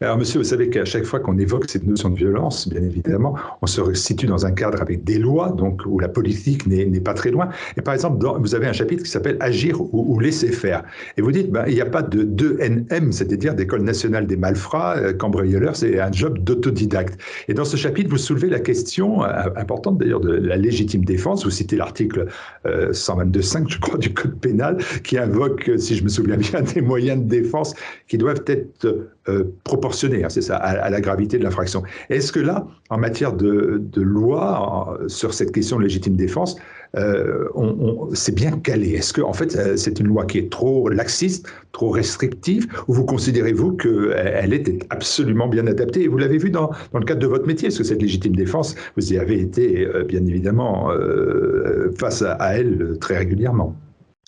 Alors, 0.00 0.18
monsieur, 0.18 0.38
vous 0.38 0.44
savez 0.44 0.70
qu'à 0.70 0.84
chaque 0.84 1.04
fois 1.04 1.20
qu'on 1.20 1.38
évoque 1.38 1.70
cette 1.70 1.86
notion 1.86 2.10
de 2.10 2.16
violence, 2.16 2.68
bien 2.68 2.82
évidemment, 2.82 3.36
on 3.62 3.66
se 3.66 3.94
situe 3.94 4.26
dans 4.26 4.44
un 4.44 4.50
cadre 4.50 4.82
avec 4.82 5.04
des 5.04 5.18
lois, 5.18 5.50
donc 5.50 5.82
où 5.86 6.00
la 6.00 6.08
politique 6.08 6.66
n'est 6.66 7.00
pas 7.00 7.14
très 7.14 7.30
loin. 7.30 7.48
Et 7.76 7.80
par 7.80 7.94
exemple, 7.94 8.24
vous 8.40 8.54
avez 8.56 8.66
un 8.66 8.72
chapitre 8.72 9.04
qui 9.04 9.10
s'appelle 9.10 9.36
Agir 9.38 9.80
ou, 9.80 10.18
laisser 10.18 10.50
faire. 10.50 10.82
Et 11.16 11.22
vous 11.22 11.30
dites, 11.30 11.50
ben, 11.50 11.64
il 11.68 11.74
n'y 11.74 11.80
a 11.80 11.86
pas 11.86 12.02
de 12.02 12.24
2NM, 12.24 13.12
c'est-à-dire 13.12 13.54
d'École 13.54 13.82
nationale 13.82 14.26
des 14.26 14.36
malfrats, 14.36 14.96
euh, 14.96 15.12
cambrioleurs, 15.12 15.76
c'est 15.76 16.00
un 16.00 16.10
job 16.10 16.38
d'autodidacte. 16.40 17.20
Et 17.48 17.54
dans 17.54 17.64
ce 17.64 17.76
chapitre, 17.76 18.10
vous 18.10 18.18
soulevez 18.18 18.48
la 18.48 18.60
question, 18.60 19.22
euh, 19.24 19.28
importante 19.56 19.98
d'ailleurs, 19.98 20.20
de 20.20 20.32
la 20.32 20.56
légitime 20.56 21.04
défense. 21.04 21.44
Vous 21.44 21.50
citez 21.50 21.76
l'article 21.76 22.26
euh, 22.66 22.90
122.5, 22.90 23.68
je 23.68 23.78
crois, 23.78 23.98
du 23.98 24.12
Code 24.12 24.38
pénal, 24.40 24.78
qui 25.04 25.18
invoque, 25.18 25.70
si 25.78 25.94
je 25.94 26.02
me 26.02 26.08
souviens 26.08 26.36
bien, 26.36 26.62
des 26.74 26.80
moyens 26.80 27.22
de 27.22 27.28
défense 27.28 27.74
qui 28.08 28.18
doivent 28.18 28.42
être 28.46 29.13
euh, 29.28 29.44
proportionné, 29.64 30.24
hein, 30.24 30.28
c'est 30.28 30.42
ça, 30.42 30.56
à, 30.56 30.90
la 30.90 31.00
gravité 31.00 31.38
de 31.38 31.44
l'infraction. 31.44 31.82
Est-ce 32.10 32.30
que 32.30 32.40
là, 32.40 32.66
en 32.90 32.98
matière 32.98 33.32
de, 33.32 33.80
loi 33.96 34.60
en, 34.60 35.08
sur 35.08 35.32
cette 35.32 35.52
question 35.52 35.78
de 35.78 35.82
légitime 35.82 36.16
défense, 36.16 36.56
euh, 36.96 37.48
on, 37.54 37.68
on, 37.80 38.14
c'est 38.14 38.34
bien 38.34 38.52
calé? 38.58 38.90
Est-ce 38.90 39.12
que, 39.12 39.22
en 39.22 39.32
fait, 39.32 39.56
euh, 39.56 39.76
c'est 39.76 39.98
une 39.98 40.08
loi 40.08 40.26
qui 40.26 40.38
est 40.38 40.50
trop 40.50 40.88
laxiste, 40.88 41.46
trop 41.72 41.90
restrictive, 41.90 42.66
ou 42.86 42.92
vous 42.92 43.04
considérez-vous 43.04 43.72
qu'elle 43.72 44.52
était 44.52 44.78
absolument 44.90 45.48
bien 45.48 45.66
adaptée? 45.66 46.02
Et 46.02 46.08
vous 46.08 46.18
l'avez 46.18 46.38
vu 46.38 46.50
dans, 46.50 46.70
le 46.92 47.04
cadre 47.04 47.20
de 47.20 47.26
votre 47.26 47.46
métier, 47.46 47.68
est-ce 47.68 47.78
que 47.78 47.84
cette 47.84 48.02
légitime 48.02 48.36
défense, 48.36 48.74
vous 48.96 49.12
y 49.12 49.18
avez 49.18 49.40
été, 49.40 49.86
euh, 49.86 50.04
bien 50.04 50.24
évidemment, 50.26 50.90
euh, 50.92 51.90
face 51.98 52.22
à 52.22 52.58
elle 52.58 52.98
très 53.00 53.16
régulièrement 53.16 53.74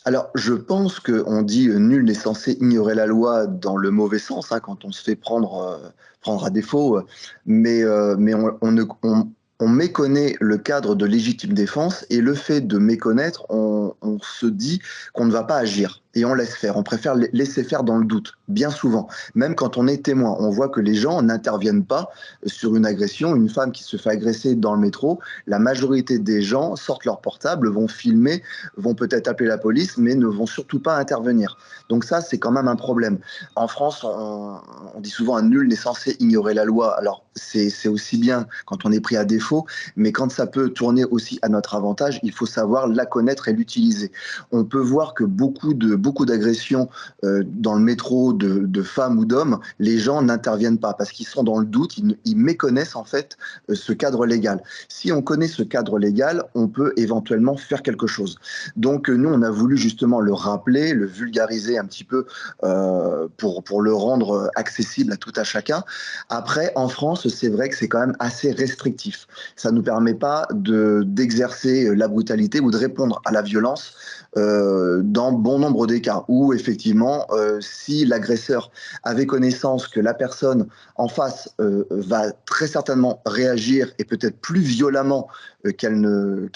alors, 0.04 0.30
je 0.36 0.54
pense 0.54 1.00
qu'on 1.00 1.42
dit 1.42 1.68
euh, 1.68 1.78
nul 1.78 2.04
n'est 2.04 2.14
censé 2.14 2.52
ignorer 2.60 2.94
la 2.94 3.06
loi 3.06 3.46
dans 3.46 3.76
le 3.76 3.90
mauvais 3.90 4.20
sens, 4.20 4.52
hein, 4.52 4.60
quand 4.60 4.84
on 4.84 4.92
se 4.92 5.02
fait 5.02 5.16
prendre, 5.16 5.80
euh, 6.26 6.38
à 6.44 6.50
défaut, 6.50 7.00
mais, 7.44 7.82
euh, 7.84 8.16
mais 8.18 8.34
on, 8.34 9.68
méconnaît 9.68 10.36
le 10.40 10.58
cadre 10.58 10.96
de 10.96 11.06
légitime 11.06 11.52
défense 11.52 12.04
et 12.10 12.20
le 12.20 12.34
fait 12.34 12.60
de 12.60 12.78
méconnaître, 12.78 13.46
on, 13.48 13.94
on 14.02 14.18
se 14.20 14.46
dit 14.46 14.80
qu'on 15.12 15.24
ne 15.24 15.32
va 15.32 15.44
pas 15.44 15.56
agir. 15.56 16.02
Et 16.16 16.24
on 16.24 16.34
laisse 16.34 16.54
faire. 16.54 16.76
On 16.76 16.82
préfère 16.82 17.14
laisser 17.14 17.62
faire 17.62 17.84
dans 17.84 17.98
le 17.98 18.06
doute, 18.06 18.32
bien 18.48 18.70
souvent. 18.70 19.06
Même 19.34 19.54
quand 19.54 19.76
on 19.76 19.86
est 19.86 20.02
témoin, 20.04 20.34
on 20.40 20.50
voit 20.50 20.70
que 20.70 20.80
les 20.80 20.94
gens 20.94 21.22
n'interviennent 21.22 21.84
pas 21.84 22.10
sur 22.46 22.74
une 22.74 22.86
agression. 22.86 23.36
Une 23.36 23.50
femme 23.50 23.70
qui 23.70 23.84
se 23.84 23.98
fait 23.98 24.10
agresser 24.10 24.54
dans 24.54 24.74
le 24.74 24.80
métro, 24.80 25.20
la 25.46 25.58
majorité 25.58 26.18
des 26.18 26.40
gens 26.40 26.74
sortent 26.74 27.04
leur 27.04 27.20
portable, 27.20 27.68
vont 27.68 27.86
filmer, 27.86 28.42
vont 28.76 28.94
peut-être 28.94 29.28
appeler 29.28 29.48
la 29.48 29.58
police, 29.58 29.98
mais 29.98 30.14
ne 30.14 30.26
vont 30.26 30.46
surtout 30.46 30.80
pas 30.80 30.96
intervenir. 30.96 31.58
Donc 31.90 32.04
ça, 32.04 32.22
c'est 32.22 32.38
quand 32.38 32.50
même 32.50 32.68
un 32.68 32.76
problème. 32.76 33.18
En 33.54 33.68
France, 33.68 34.02
on, 34.02 34.58
dit 35.00 35.10
souvent 35.10 35.36
un 35.36 35.42
nul 35.42 35.68
n'est 35.68 35.76
censé 35.76 36.16
ignorer 36.18 36.54
la 36.54 36.64
loi. 36.64 36.98
Alors 36.98 37.24
c'est 37.34 37.88
aussi 37.88 38.16
bien 38.16 38.46
quand 38.64 38.86
on 38.86 38.92
est 38.92 39.00
pris 39.00 39.18
à 39.18 39.26
défaut, 39.26 39.66
mais 39.94 40.10
quand 40.10 40.30
ça 40.30 40.46
peut 40.46 40.70
tourner 40.70 41.04
aussi 41.04 41.38
à 41.42 41.50
notre 41.50 41.74
avantage, 41.74 42.18
il 42.22 42.32
faut 42.32 42.46
savoir 42.46 42.88
la 42.88 43.04
connaître 43.04 43.48
et 43.48 43.52
l'utiliser. 43.52 44.10
On 44.52 44.64
peut 44.64 44.80
voir 44.80 45.12
que 45.12 45.24
beaucoup 45.24 45.74
de 45.74 45.94
beaucoup 46.06 46.24
d'agressions 46.24 46.88
euh, 47.24 47.42
dans 47.44 47.74
le 47.74 47.80
métro 47.80 48.32
de, 48.32 48.82
femmes 48.82 49.18
ou 49.18 49.24
d'hommes, 49.24 49.58
les 49.80 49.98
gens 49.98 50.22
n'interviennent 50.22 50.78
pas 50.78 50.94
parce 50.94 51.10
qu'ils 51.10 51.26
sont 51.26 51.42
dans 51.42 51.58
le 51.58 51.66
doute, 51.66 51.98
ils, 51.98 52.36
méconnaissent 52.36 52.94
en 52.94 53.02
fait 53.02 53.36
euh, 53.70 53.74
ce 53.74 53.92
cadre 53.92 54.24
légal. 54.24 54.62
Si 54.88 55.10
on 55.10 55.20
connaît 55.20 55.48
ce 55.48 55.64
cadre 55.64 55.98
légal, 55.98 56.44
on 56.54 56.68
peut 56.68 56.92
éventuellement 56.96 57.56
faire 57.56 57.82
quelque 57.82 58.06
chose. 58.06 58.38
Donc 58.76 59.08
nous, 59.08 59.28
on 59.28 59.42
a 59.42 59.50
voulu 59.50 59.76
justement 59.76 60.20
le 60.20 60.32
rappeler, 60.32 60.92
le 60.92 61.06
vulgariser 61.06 61.76
un 61.76 61.86
petit 61.86 62.04
peu 62.04 62.26
euh, 62.62 63.26
pour, 63.36 63.64
pour 63.64 63.82
le 63.82 63.92
rendre 63.92 64.48
accessible 64.54 65.12
à 65.12 65.16
tout 65.16 65.32
à 65.34 65.42
chacun. 65.42 65.82
Après, 66.28 66.70
en 66.76 66.88
France, 66.88 67.26
c'est 67.26 67.48
vrai 67.48 67.68
que 67.68 67.76
c'est 67.76 67.88
quand 67.88 68.00
même 68.06 68.16
assez 68.20 68.52
restrictif. 68.52 69.26
Ça 69.56 69.72
ne 69.72 69.76
nous 69.76 69.82
permet 69.82 70.14
pas 70.14 70.46
d'exercer 70.52 71.96
la 71.96 72.06
brutalité 72.06 72.60
ou 72.60 72.70
de 72.70 72.76
répondre 72.76 73.20
à 73.24 73.32
la 73.32 73.42
violence 73.42 73.94
euh, 74.36 75.00
dans 75.02 75.32
bon 75.32 75.58
nombre 75.58 75.86
des 75.86 76.02
cas 76.02 76.24
où 76.28 76.52
effectivement, 76.52 77.26
euh, 77.30 77.58
si 77.62 78.04
l'agresseur 78.04 78.70
avait 79.02 79.24
connaissance 79.24 79.88
que 79.88 79.98
la 79.98 80.12
personne 80.12 80.66
en 80.96 81.08
face 81.08 81.54
euh, 81.58 81.84
va 81.90 82.32
très 82.44 82.66
certainement 82.66 83.22
réagir 83.24 83.92
et 83.98 84.04
peut-être 84.04 84.38
plus 84.38 84.60
violemment 84.60 85.28
qu'elle 85.78 86.00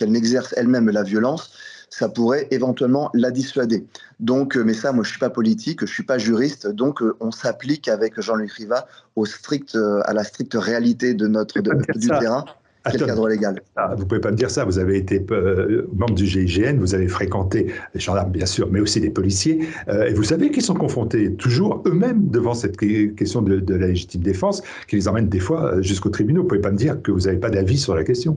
n'exerce 0.09 0.53
elle-même 0.59 0.91
la 0.91 1.03
violence, 1.03 1.53
ça 1.89 2.09
pourrait 2.09 2.49
éventuellement 2.51 3.11
la 3.15 3.31
dissuader. 3.31 3.87
Donc, 4.21 4.57
mais 4.57 4.75
ça, 4.75 4.93
moi, 4.93 5.03
je 5.03 5.11
suis 5.11 5.19
pas 5.19 5.31
politique, 5.31 5.81
je 5.81 5.93
suis 5.93 6.05
pas 6.05 6.19
juriste, 6.19 6.69
donc 6.69 7.03
on 7.19 7.33
s'applique 7.33 7.89
avec 7.89 8.21
Jean-Luc 8.21 8.53
Riva 8.53 8.87
au 9.17 9.25
strict, 9.27 9.77
à 10.05 10.13
la 10.13 10.23
stricte 10.23 10.55
réalité 10.55 11.15
de 11.15 11.27
notre 11.27 11.61
du 11.61 12.09
terrain. 12.09 12.45
Quel 12.89 13.07
cadre 13.07 13.29
légal 13.29 13.61
ah, 13.77 13.95
Vous 13.95 14.05
ne 14.05 14.09
pouvez 14.09 14.21
pas 14.21 14.31
me 14.31 14.37
dire 14.37 14.51
ça. 14.51 14.65
Vous 14.65 14.79
avez 14.79 14.97
été 14.97 15.25
euh, 15.31 15.87
membre 15.95 16.15
du 16.15 16.27
GIGN, 16.27 16.79
vous 16.79 16.95
avez 16.95 17.09
fréquenté 17.09 17.73
les 17.95 18.01
gendarmes, 18.01 18.31
bien 18.31 18.47
sûr, 18.47 18.71
mais 18.71 18.81
aussi 18.81 19.01
les 19.01 19.11
policiers. 19.11 19.67
Euh, 19.89 20.07
et 20.07 20.15
vous 20.15 20.25
savez 20.25 20.51
qu'ils 20.51 20.63
sont 20.63 20.75
confrontés 20.75 21.35
toujours 21.35 21.83
eux-mêmes 21.87 22.29
devant 22.29 22.55
cette 22.55 22.79
question 22.79 23.43
de, 23.43 23.63
la 23.75 23.87
légitime 23.87 24.23
défense, 24.23 24.63
qui 24.89 24.97
les 24.97 25.09
emmène 25.09 25.29
des 25.29 25.41
fois 25.41 25.75
euh, 25.75 25.83
jusqu'au 25.83 26.09
tribunal. 26.09 26.39
Vous 26.39 26.45
ne 26.45 26.49
pouvez 26.49 26.61
pas 26.61 26.71
me 26.71 26.77
dire 26.77 27.01
que 27.03 27.11
vous 27.11 27.21
n'avez 27.21 27.39
pas 27.39 27.51
d'avis 27.51 27.77
sur 27.77 27.95
la 27.95 28.03
question. 28.03 28.37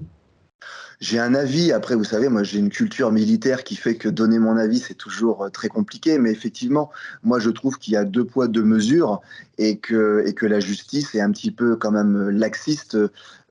J'ai 1.00 1.20
un 1.20 1.36
avis. 1.36 1.72
Après, 1.72 1.96
vous 1.96 2.04
savez, 2.04 2.28
moi, 2.28 2.44
j'ai 2.44 2.60
une 2.60 2.70
culture 2.70 3.12
militaire 3.12 3.64
qui 3.64 3.76
fait 3.76 3.96
que 3.96 4.10
donner 4.10 4.40
mon 4.40 4.58
avis, 4.58 4.80
c'est 4.80 4.94
toujours 4.94 5.50
très 5.52 5.68
compliqué. 5.70 6.18
Mais 6.18 6.32
effectivement, 6.32 6.92
moi, 7.24 7.40
je 7.40 7.50
trouve 7.50 7.78
qu'il 7.78 7.94
y 7.94 7.98
a 7.98 8.06
deux 8.06 8.26
poids, 8.26 8.48
deux 8.48 8.64
mesures 8.64 9.22
et 9.58 9.78
que, 9.78 10.24
et 10.26 10.34
que 10.34 10.46
la 10.46 10.60
justice 10.60 11.16
est 11.16 11.22
un 11.22 11.32
petit 11.32 11.52
peu 11.52 11.76
quand 11.76 11.92
même 11.92 12.30
laxiste. 12.30 12.98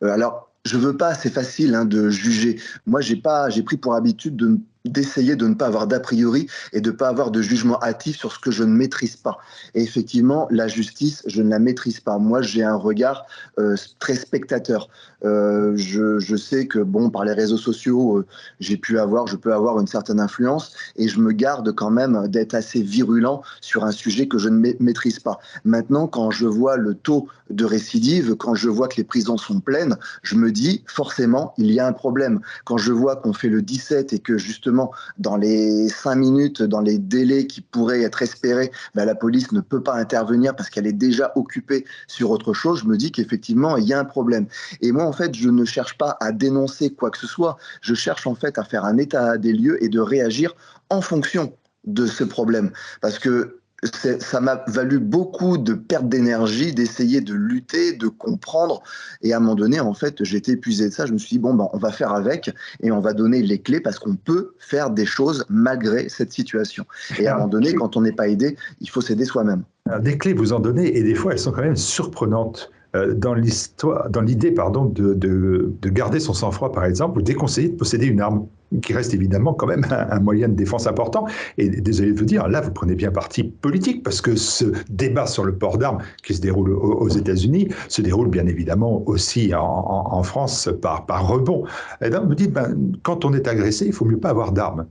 Alors, 0.00 0.51
je 0.64 0.76
veux 0.76 0.97
pas, 0.97 1.14
c'est 1.14 1.33
facile 1.33 1.75
hein, 1.75 1.85
de 1.85 2.09
juger. 2.09 2.61
Moi, 2.87 3.00
j'ai 3.00 3.16
pas, 3.16 3.50
j'ai 3.50 3.62
pris 3.62 3.76
pour 3.76 3.95
habitude 3.95 4.37
de 4.37 4.59
d'essayer 4.84 5.36
de 5.36 5.46
ne 5.46 5.54
pas 5.54 5.66
avoir 5.66 5.86
d'a 5.86 6.00
priori 6.00 6.48
et 6.72 6.80
de 6.80 6.90
ne 6.90 6.96
pas 6.96 7.08
avoir 7.08 7.30
de 7.30 7.40
jugement 7.40 7.80
hâtif 7.82 8.16
sur 8.16 8.32
ce 8.32 8.38
que 8.38 8.50
je 8.50 8.64
ne 8.64 8.72
maîtrise 8.72 9.16
pas. 9.16 9.38
Et 9.74 9.82
effectivement, 9.82 10.48
la 10.50 10.68
justice, 10.68 11.22
je 11.26 11.42
ne 11.42 11.50
la 11.50 11.58
maîtrise 11.58 12.00
pas. 12.00 12.18
Moi, 12.18 12.42
j'ai 12.42 12.62
un 12.62 12.76
regard 12.76 13.26
euh, 13.58 13.76
très 13.98 14.14
spectateur. 14.14 14.88
Euh, 15.24 15.72
je, 15.76 16.18
je, 16.18 16.36
sais 16.36 16.66
que, 16.66 16.80
bon, 16.80 17.10
par 17.10 17.24
les 17.24 17.32
réseaux 17.32 17.56
sociaux, 17.58 18.18
euh, 18.18 18.26
j'ai 18.58 18.76
pu 18.76 18.98
avoir, 18.98 19.26
je 19.28 19.36
peux 19.36 19.54
avoir 19.54 19.78
une 19.78 19.86
certaine 19.86 20.18
influence 20.18 20.72
et 20.96 21.06
je 21.06 21.20
me 21.20 21.32
garde 21.32 21.72
quand 21.72 21.90
même 21.90 22.26
d'être 22.26 22.54
assez 22.54 22.82
virulent 22.82 23.42
sur 23.60 23.84
un 23.84 23.92
sujet 23.92 24.26
que 24.26 24.38
je 24.38 24.48
ne 24.48 24.74
maîtrise 24.80 25.20
pas. 25.20 25.38
Maintenant, 25.64 26.08
quand 26.08 26.30
je 26.32 26.46
vois 26.46 26.76
le 26.76 26.94
taux 26.94 27.28
de 27.50 27.64
récidive, 27.64 28.34
quand 28.34 28.54
je 28.54 28.68
vois 28.68 28.88
que 28.88 28.96
les 28.96 29.04
prisons 29.04 29.36
sont 29.36 29.60
pleines, 29.60 29.96
je 30.22 30.34
me 30.34 30.50
dis, 30.50 30.82
forcément, 30.86 31.54
il 31.56 31.70
y 31.70 31.78
a 31.78 31.86
un 31.86 31.92
problème. 31.92 32.40
Quand 32.64 32.78
je 32.78 32.92
vois 32.92 33.16
qu'on 33.16 33.32
fait 33.32 33.48
le 33.48 33.62
17 33.62 34.12
et 34.12 34.18
que 34.18 34.38
justement, 34.38 34.72
dans 35.19 35.37
les 35.37 35.88
cinq 35.88 36.17
minutes, 36.17 36.62
dans 36.62 36.81
les 36.81 36.99
délais 36.99 37.47
qui 37.47 37.61
pourraient 37.61 38.02
être 38.02 38.23
espérés, 38.23 38.71
ben, 38.95 39.05
la 39.05 39.14
police 39.14 39.52
ne 39.52 39.61
peut 39.61 39.83
pas 39.83 39.95
intervenir 39.95 40.55
parce 40.57 40.71
qu'elle 40.71 40.87
est 40.87 40.93
déjà 40.93 41.33
occupée 41.37 41.85
sur 42.07 42.31
autre 42.31 42.52
chose, 42.52 42.81
je 42.81 42.87
me 42.87 42.97
dis 42.97 43.12
qu'effectivement, 43.12 43.76
il 43.76 43.85
y 43.85 43.93
a 43.93 43.99
un 43.99 44.05
problème. 44.05 44.47
Et 44.81 44.93
moi, 44.93 45.05
en 45.05 45.12
fait, 45.12 45.35
je 45.35 45.49
ne 45.49 45.64
cherche 45.64 45.97
pas 45.99 46.17
à 46.21 46.33
dénoncer 46.33 46.91
quoi 46.91 47.11
que 47.11 47.19
ce 47.19 47.26
soit, 47.26 47.57
je 47.81 47.95
cherche 47.95 48.26
en 48.26 48.35
fait 48.35 48.59
à 48.59 48.64
faire 48.64 48.85
un 48.85 48.99
état 48.99 49.38
des 49.38 49.52
lieux 49.52 49.83
et 49.83 49.88
de 49.88 50.00
réagir 50.00 50.55
en 50.91 51.00
fonction 51.00 51.52
de 51.85 52.07
ce 52.07 52.25
problème. 52.25 52.71
Parce 53.00 53.19
que 53.19 53.62
ça 53.82 54.40
m'a 54.40 54.64
valu 54.68 55.00
beaucoup 55.00 55.58
de 55.58 55.74
perte 55.74 56.08
d'énergie, 56.08 56.72
d'essayer 56.72 57.20
de 57.20 57.34
lutter, 57.34 57.92
de 57.92 58.06
comprendre. 58.06 58.82
Et 59.22 59.32
à 59.32 59.38
un 59.38 59.40
moment 59.40 59.56
donné, 59.56 59.80
en 59.80 59.94
fait, 59.94 60.22
j'étais 60.22 60.52
épuisé 60.52 60.88
de 60.88 60.94
ça. 60.94 61.06
Je 61.06 61.12
me 61.12 61.18
suis 61.18 61.36
dit, 61.36 61.38
bon, 61.38 61.54
ben, 61.54 61.68
on 61.72 61.78
va 61.78 61.90
faire 61.90 62.12
avec 62.12 62.50
et 62.80 62.92
on 62.92 63.00
va 63.00 63.12
donner 63.12 63.42
les 63.42 63.58
clés 63.60 63.80
parce 63.80 63.98
qu'on 63.98 64.14
peut 64.14 64.54
faire 64.58 64.90
des 64.90 65.06
choses 65.06 65.44
malgré 65.48 66.08
cette 66.08 66.32
situation. 66.32 66.84
Et 67.18 67.26
à 67.26 67.32
un 67.32 67.36
moment 67.38 67.48
donné, 67.48 67.74
quand 67.74 67.96
on 67.96 68.02
n'est 68.02 68.12
pas 68.12 68.28
aidé, 68.28 68.56
il 68.80 68.88
faut 68.88 69.00
s'aider 69.00 69.24
soi-même. 69.24 69.64
Des 70.00 70.16
clés, 70.16 70.32
vous 70.32 70.52
en 70.52 70.60
donnez 70.60 70.96
et 70.96 71.02
des 71.02 71.14
fois, 71.14 71.32
elles 71.32 71.40
sont 71.40 71.52
quand 71.52 71.62
même 71.62 71.76
surprenantes. 71.76 72.70
Euh, 72.94 73.14
dans 73.14 73.32
l'histoire, 73.32 74.10
dans 74.10 74.20
l'idée, 74.20 74.52
pardon, 74.52 74.84
de, 74.84 75.14
de, 75.14 75.72
de, 75.80 75.88
garder 75.88 76.20
son 76.20 76.34
sang-froid, 76.34 76.72
par 76.72 76.84
exemple, 76.84 77.18
ou 77.18 77.22
déconseiller 77.22 77.70
de 77.70 77.76
posséder 77.76 78.04
une 78.04 78.20
arme, 78.20 78.46
qui 78.81 78.93
reste 78.93 79.14
évidemment 79.14 79.55
quand 79.55 79.67
même 79.67 79.85
un, 79.91 80.21
moyen 80.21 80.49
de 80.49 80.55
défense 80.55 80.87
important. 80.87 81.26
Et 81.59 81.69
désolé 81.69 82.12
de 82.12 82.19
vous 82.19 82.25
dire, 82.25 82.49
là, 82.49 82.61
vous 82.61 82.71
prenez 82.71 82.95
bien 82.95 83.11
parti 83.11 83.45
politique, 83.45 84.02
parce 84.02 84.21
que 84.21 84.37
ce 84.37 84.67
débat 84.88 85.26
sur 85.26 85.45
le 85.45 85.57
port 85.57 85.79
d'armes 85.79 85.99
qui 86.25 86.35
se 86.35 86.41
déroule 86.41 86.73
aux, 86.73 87.09
États-Unis 87.09 87.69
se 87.88 88.00
déroule 88.00 88.29
bien 88.29 88.47
évidemment 88.47 89.02
aussi 89.07 89.55
en, 89.55 89.61
en, 89.61 90.23
France 90.23 90.71
par, 90.81 91.07
par 91.07 91.26
rebond. 91.26 91.64
Et 92.00 92.11
donc, 92.11 92.26
vous 92.26 92.35
dites, 92.35 92.52
ben, 92.52 92.75
quand 93.02 93.25
on 93.25 93.33
est 93.35 93.47
agressé, 93.49 93.87
il 93.87 93.93
faut 93.93 94.05
mieux 94.05 94.19
pas 94.19 94.31
avoir 94.31 94.52
d'armes. 94.52 94.87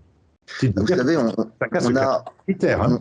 Vous 0.61 0.87
savez, 0.87 1.17
on, 1.17 1.33
on 1.37 1.95
a, 1.95 2.25
critère, 2.45 2.81
hein 2.81 2.99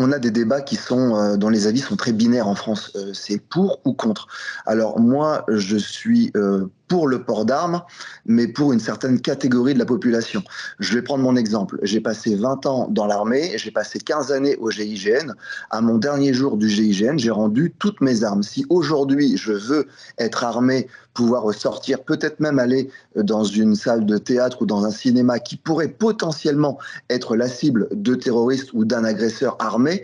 on 0.00 0.12
a 0.12 0.18
des 0.18 0.30
débats 0.30 0.62
qui 0.62 0.76
sont, 0.76 1.14
euh, 1.14 1.36
dont 1.36 1.48
les 1.48 1.66
avis 1.66 1.80
sont 1.80 1.96
très 1.96 2.12
binaires 2.12 2.48
en 2.48 2.54
France. 2.54 2.92
Euh, 2.96 3.12
c'est 3.12 3.38
pour 3.38 3.80
ou 3.84 3.92
contre? 3.92 4.26
Alors 4.66 4.98
moi, 4.98 5.44
je 5.48 5.76
suis 5.76 6.30
euh, 6.36 6.66
pour 6.90 7.06
le 7.06 7.22
port 7.22 7.44
d'armes, 7.44 7.82
mais 8.26 8.48
pour 8.48 8.72
une 8.72 8.80
certaine 8.80 9.20
catégorie 9.20 9.74
de 9.74 9.78
la 9.78 9.86
population. 9.86 10.42
Je 10.80 10.92
vais 10.92 11.02
prendre 11.02 11.22
mon 11.22 11.36
exemple. 11.36 11.78
J'ai 11.82 12.00
passé 12.00 12.34
20 12.34 12.66
ans 12.66 12.88
dans 12.90 13.06
l'armée, 13.06 13.52
j'ai 13.56 13.70
passé 13.70 14.00
15 14.00 14.32
années 14.32 14.56
au 14.56 14.72
GIGN. 14.72 15.32
À 15.70 15.80
mon 15.80 15.98
dernier 15.98 16.34
jour 16.34 16.56
du 16.56 16.68
GIGN, 16.68 17.16
j'ai 17.16 17.30
rendu 17.30 17.72
toutes 17.78 18.00
mes 18.00 18.24
armes. 18.24 18.42
Si 18.42 18.66
aujourd'hui 18.70 19.36
je 19.36 19.52
veux 19.52 19.86
être 20.18 20.42
armé, 20.42 20.88
pouvoir 21.14 21.54
sortir, 21.54 22.02
peut-être 22.02 22.40
même 22.40 22.58
aller 22.58 22.90
dans 23.14 23.44
une 23.44 23.76
salle 23.76 24.04
de 24.04 24.18
théâtre 24.18 24.62
ou 24.62 24.66
dans 24.66 24.84
un 24.84 24.90
cinéma 24.90 25.38
qui 25.38 25.56
pourrait 25.56 25.88
potentiellement 25.88 26.76
être 27.08 27.36
la 27.36 27.46
cible 27.46 27.86
de 27.92 28.16
terroristes 28.16 28.72
ou 28.72 28.84
d'un 28.84 29.04
agresseur 29.04 29.56
armé, 29.60 30.02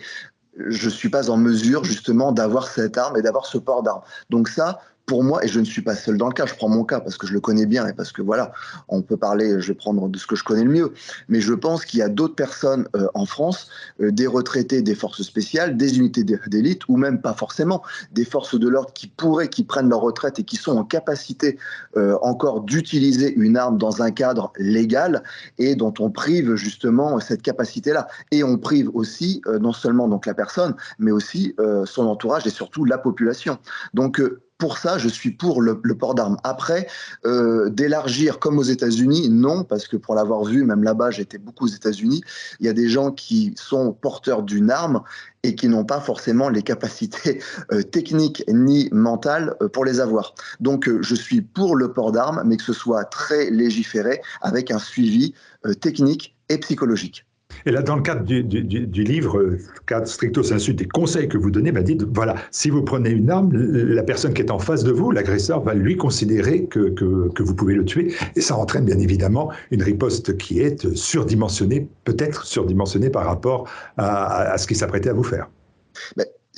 je 0.57 0.87
ne 0.87 0.91
suis 0.91 1.09
pas 1.09 1.31
en 1.31 1.37
mesure 1.37 1.83
justement 1.85 2.31
d'avoir 2.31 2.69
cette 2.69 2.97
arme 2.97 3.17
et 3.17 3.23
d'avoir 3.23 3.45
ce 3.45 3.59
port 3.59 3.83
d'armes. 3.83 4.03
Donc 4.31 4.49
ça, 4.49 4.79
pour 5.07 5.23
moi, 5.23 5.45
et 5.45 5.49
je 5.49 5.61
ne 5.61 5.65
suis 5.65 5.83
pas 5.83 5.95
seul 5.95 6.19
dans 6.19 6.27
le 6.27 6.35
cas, 6.35 6.47
je 6.47 6.55
prends 6.55 6.69
mon 6.69 6.85
cas 6.85 7.01
parce 7.01 7.17
que 7.17 7.29
je 7.29 7.33
le 7.33 7.41
connais 7.41 7.67
bien 7.67 7.87
et 7.87 7.93
parce 7.93 8.11
que 8.11 8.23
voilà, 8.23 8.53
on 8.89 9.03
peut 9.03 9.17
parler, 9.17 9.61
je 9.61 9.69
vais 9.69 9.75
prendre 9.75 10.09
de 10.09 10.19
ce 10.19 10.27
que 10.27 10.35
je 10.35 10.43
connais 10.43 10.65
le 10.65 10.71
mieux, 10.71 10.93
mais 11.29 11.41
je 11.41 11.55
pense 11.55 11.85
qu'il 11.85 12.01
y 12.01 12.03
a 12.03 12.09
d'autres 12.09 12.35
personnes 12.35 12.89
euh, 12.97 13.07
en 13.15 13.25
France, 13.25 13.69
euh, 14.01 14.11
des 14.11 14.27
retraités 14.27 14.83
des 14.83 14.97
forces 14.97 15.23
spéciales, 15.23 15.77
des 15.77 15.99
unités 15.99 16.25
d'élite, 16.25 16.89
ou 16.89 16.97
même 16.97 17.21
pas 17.21 17.35
forcément, 17.35 17.83
des 18.11 18.25
forces 18.25 18.59
de 18.59 18.69
l'ordre 18.69 18.93
qui 18.93 19.07
pourraient, 19.07 19.49
qui 19.49 19.63
prennent 19.63 19.89
leur 19.89 20.01
retraite 20.01 20.41
et 20.41 20.45
qui 20.45 20.57
sont 20.57 20.77
en 20.77 20.85
capacité 20.85 21.57
euh, 21.97 22.19
encore 22.23 22.63
d'utiliser 22.63 23.33
une 23.35 23.57
arme 23.57 23.79
dans 23.79 24.03
un 24.03 24.11
cadre 24.11 24.53
légal 24.59 25.23
et 25.59 25.77
dont 25.77 25.95
on 26.01 26.11
prive 26.11 26.57
justement 26.57 27.21
cette 27.21 27.43
capacité-là. 27.43 28.09
Et 28.33 28.43
on 28.43 28.59
prive 28.59 28.91
aussi 28.95 29.41
non 29.61 29.73
seulement 29.73 30.09
donc 30.09 30.27
la 30.27 30.35
personne, 30.35 30.75
mais 30.99 31.13
aussi 31.13 31.55
son 31.85 32.07
entourage 32.07 32.47
et 32.47 32.51
surtout 32.51 32.85
la 32.85 32.99
population. 32.99 33.59
Donc 33.95 34.21
pour 34.59 34.79
ça, 34.79 34.97
je 34.99 35.09
suis 35.09 35.31
pour 35.31 35.61
le, 35.61 35.79
port 35.81 36.15
d'armes. 36.15 36.39
Après, 36.43 36.87
euh, 37.27 37.69
d'élargir 37.69 38.39
comme 38.39 38.59
aux 38.59 38.63
États-Unis, 38.63 39.29
non, 39.29 39.65
parce 39.65 39.87
que 39.87 39.97
pour 39.97 40.15
l'avoir 40.15 40.45
vu, 40.45 40.65
même 40.65 40.83
là-bas, 40.83 41.11
j'étais 41.11 41.39
beaucoup 41.39 41.65
aux 41.65 41.69
États-Unis, 41.69 42.23
il 42.61 42.67
y 42.67 42.69
a 42.69 42.73
des 42.73 42.89
gens 42.89 43.11
qui 43.11 43.53
sont 43.57 43.93
porteurs 43.93 44.43
d'une 44.43 44.71
arme 44.71 45.03
et 45.43 45.55
qui 45.55 45.69
n'ont 45.69 45.85
pas 45.85 46.01
forcément 46.01 46.49
les 46.49 46.63
capacités 46.63 47.43
euh, 47.73 47.83
techniques 47.83 48.45
ni 48.49 48.89
mentales 48.93 49.55
euh, 49.61 49.69
pour 49.69 49.85
les 49.85 50.01
avoir. 50.01 50.35
Donc, 50.61 50.89
je 51.01 51.15
suis 51.15 51.43
pour 51.43 51.77
le 51.77 51.93
port 51.93 52.13
d'armes, 52.13 52.43
mais 52.47 52.57
que 52.57 52.65
ce 52.65 52.73
soit 52.73 53.05
très 53.05 53.51
légiféré 53.51 54.23
avec 54.41 54.71
un 54.71 54.79
suivi 54.79 55.35
technique 55.81 56.37
et 56.49 56.59
psychologique. 56.59 57.26
Et 57.67 57.73
là, 57.73 57.83
dans 57.83 57.97
le 57.97 58.03
cadre 58.03 58.23
du, 58.23 59.05
livre, 59.05 59.39
euh, 59.39 59.59
cadre 59.87 60.07
stricto 60.07 60.45
sensu 60.45 60.73
des 60.73 60.87
conseils 60.87 61.29
que 61.29 61.37
vous 61.37 61.51
donnez, 61.51 61.73
m'a 61.73 61.83
dit, 61.83 61.99
voilà, 62.15 62.37
si 62.53 62.71
vous 62.71 62.83
prenez 62.83 63.11
une 63.11 63.29
arme, 63.29 63.53
la 63.53 64.05
personne 64.05 64.33
qui 64.33 64.43
est 64.43 64.53
en 64.53 64.61
face 64.61 64.85
de 64.85 64.93
vous, 64.93 65.11
l'agresseur, 65.11 65.63
va 65.63 65.75
lui 65.75 65.97
considérer 65.97 66.67
que, 66.67 66.91
que, 66.91 67.43
vous 67.43 67.55
pouvez 67.55 67.75
le 67.75 67.85
tuer. 67.85 68.15
Et 68.37 68.41
ça 68.41 68.57
entraîne 68.57 68.85
bien 68.85 68.99
évidemment 69.01 69.51
une 69.73 69.83
riposte 69.83 70.37
qui 70.37 70.61
est 70.61 70.95
surdimensionnée, 70.95 71.89
peut-être 72.05 72.47
surdimensionnée 72.47 73.11
par 73.11 73.27
rapport 73.27 73.69
à, 73.97 74.57
ce 74.59 74.67
qu'il 74.67 74.77
s'apprêtait 74.77 75.11
à 75.11 75.15
vous 75.15 75.25
faire. 75.25 75.49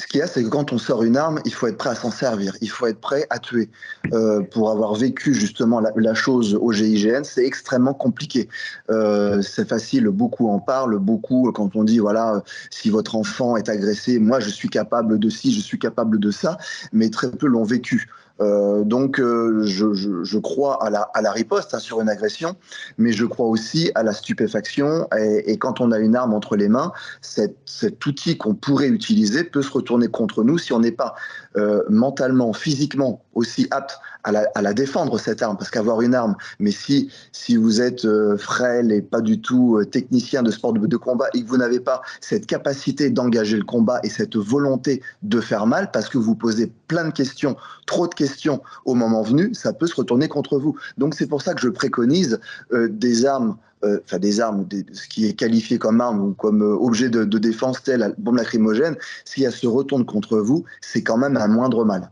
Ce 0.00 0.06
qu'il 0.06 0.20
y 0.20 0.22
a, 0.22 0.28
c'est 0.28 0.44
que 0.44 0.48
quand 0.48 0.72
on 0.72 0.78
sort 0.78 1.02
une 1.02 1.16
arme, 1.16 1.40
il 1.44 1.52
faut 1.52 1.66
être 1.66 1.76
prêt 1.76 1.90
à 1.90 1.94
s'en 1.96 2.12
servir, 2.12 2.56
il 2.60 2.70
faut 2.70 2.86
être 2.86 3.00
prêt 3.00 3.26
à 3.30 3.38
tuer. 3.40 3.68
Euh, 4.12 4.42
pour 4.42 4.70
avoir 4.70 4.94
vécu 4.94 5.34
justement 5.34 5.80
la, 5.80 6.14
chose 6.14 6.54
au 6.60 6.72
GIGN, 6.72 7.24
c'est 7.24 7.44
extrêmement 7.44 7.94
compliqué. 7.94 8.48
Euh, 8.90 9.42
c'est 9.42 9.68
facile, 9.68 10.08
beaucoup 10.08 10.48
en 10.48 10.60
parlent, 10.60 10.98
beaucoup 10.98 11.50
quand 11.52 11.74
on 11.74 11.82
dit 11.82 11.98
voilà, 11.98 12.42
si 12.70 12.90
votre 12.90 13.16
enfant 13.16 13.56
est 13.56 13.68
agressé, 13.68 14.20
moi 14.20 14.38
je 14.38 14.50
suis 14.50 14.68
capable 14.68 15.18
de 15.18 15.28
ci, 15.28 15.52
je 15.52 15.60
suis 15.60 15.78
capable 15.80 16.20
de 16.20 16.30
ça, 16.30 16.58
mais 16.92 17.10
très 17.10 17.30
peu 17.30 17.48
l'ont 17.48 17.64
vécu. 17.64 18.08
Euh, 18.40 18.84
donc, 18.84 19.20
euh, 19.20 19.62
je, 19.64 19.92
je, 19.94 20.22
je, 20.22 20.38
crois 20.38 20.82
à 20.84 20.90
la, 20.90 21.02
à 21.14 21.22
la 21.22 21.32
riposte 21.32 21.74
hein, 21.74 21.78
sur 21.78 22.00
une 22.00 22.08
agression, 22.08 22.56
mais 22.96 23.12
je 23.12 23.24
crois 23.24 23.46
aussi 23.46 23.90
à 23.94 24.02
la 24.02 24.12
stupéfaction. 24.12 25.08
Et, 25.16 25.52
et 25.52 25.58
quand 25.58 25.80
on 25.80 25.92
a 25.92 25.98
une 25.98 26.14
arme 26.14 26.34
entre 26.34 26.56
les 26.56 26.68
mains, 26.68 26.92
cet, 27.20 27.56
cet 27.64 28.04
outil 28.06 28.36
qu'on 28.36 28.54
pourrait 28.54 28.88
utiliser 28.88 29.44
peut 29.44 29.62
se 29.62 29.70
retourner 29.70 30.08
contre 30.08 30.44
nous 30.44 30.58
si 30.58 30.72
on 30.72 30.80
n'est 30.80 30.92
pas 30.92 31.14
euh, 31.56 31.82
mentalement, 31.88 32.52
physiquement 32.52 33.24
aussi 33.34 33.66
apte 33.70 33.98
à 34.24 34.62
la, 34.62 34.74
défendre 34.74 35.18
cette 35.18 35.42
arme. 35.42 35.56
Parce 35.56 35.70
qu'avoir 35.70 36.00
une 36.02 36.14
arme, 36.14 36.36
mais 36.58 36.70
si, 36.70 37.10
si 37.32 37.56
vous 37.56 37.80
êtes 37.80 38.04
euh, 38.04 38.36
frêle 38.36 38.92
et 38.92 39.02
pas 39.02 39.20
du 39.20 39.40
tout 39.40 39.76
euh, 39.76 39.84
technicien 39.84 40.42
de 40.42 40.50
sport 40.50 40.72
de, 40.72 40.86
de 40.86 40.96
combat 40.96 41.26
et 41.34 41.42
que 41.42 41.48
vous 41.48 41.56
n'avez 41.56 41.80
pas 41.80 42.02
cette 42.20 42.46
capacité 42.46 43.10
d'engager 43.10 43.56
le 43.56 43.64
combat 43.64 44.00
et 44.02 44.08
cette 44.08 44.36
volonté 44.36 45.02
de 45.22 45.40
faire 45.40 45.66
mal, 45.66 45.90
parce 45.90 46.08
que 46.08 46.18
vous 46.18 46.34
posez 46.34 46.72
plein 46.88 47.06
de 47.06 47.12
questions, 47.12 47.56
trop 47.86 48.06
de 48.06 48.14
questions, 48.14 48.62
au 48.84 48.94
moment 48.94 49.22
venu, 49.22 49.54
ça 49.54 49.72
peut 49.72 49.86
se 49.86 49.94
retourner 49.94 50.28
contre 50.28 50.58
vous. 50.58 50.76
Donc 50.96 51.14
c'est 51.14 51.26
pour 51.26 51.42
ça 51.42 51.54
que 51.54 51.60
je 51.60 51.68
préconise 51.68 52.40
euh, 52.72 52.88
des 52.88 53.26
armes 53.26 53.56
enfin 53.84 54.18
des 54.18 54.40
armes, 54.40 54.66
ce 54.90 55.06
qui 55.06 55.26
est 55.26 55.34
qualifié 55.34 55.78
comme 55.78 56.00
arme 56.00 56.20
ou 56.20 56.34
comme 56.34 56.62
objet 56.62 57.08
de, 57.08 57.38
défense 57.38 57.80
tel 57.84 58.00
la 58.00 58.08
bombe 58.18 58.34
lacrymogène, 58.34 58.96
si 59.24 59.44
elle 59.44 59.52
se 59.52 59.68
retourne 59.68 60.04
contre 60.04 60.38
vous, 60.38 60.64
c'est 60.80 61.04
quand 61.04 61.16
même 61.16 61.36
un 61.36 61.46
moindre 61.46 61.84
mal. 61.84 62.10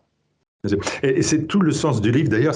Et 1.02 1.22
c'est 1.22 1.46
tout 1.46 1.60
le 1.60 1.72
sens 1.72 2.00
du 2.00 2.10
livre, 2.10 2.28
d'ailleurs, 2.28 2.54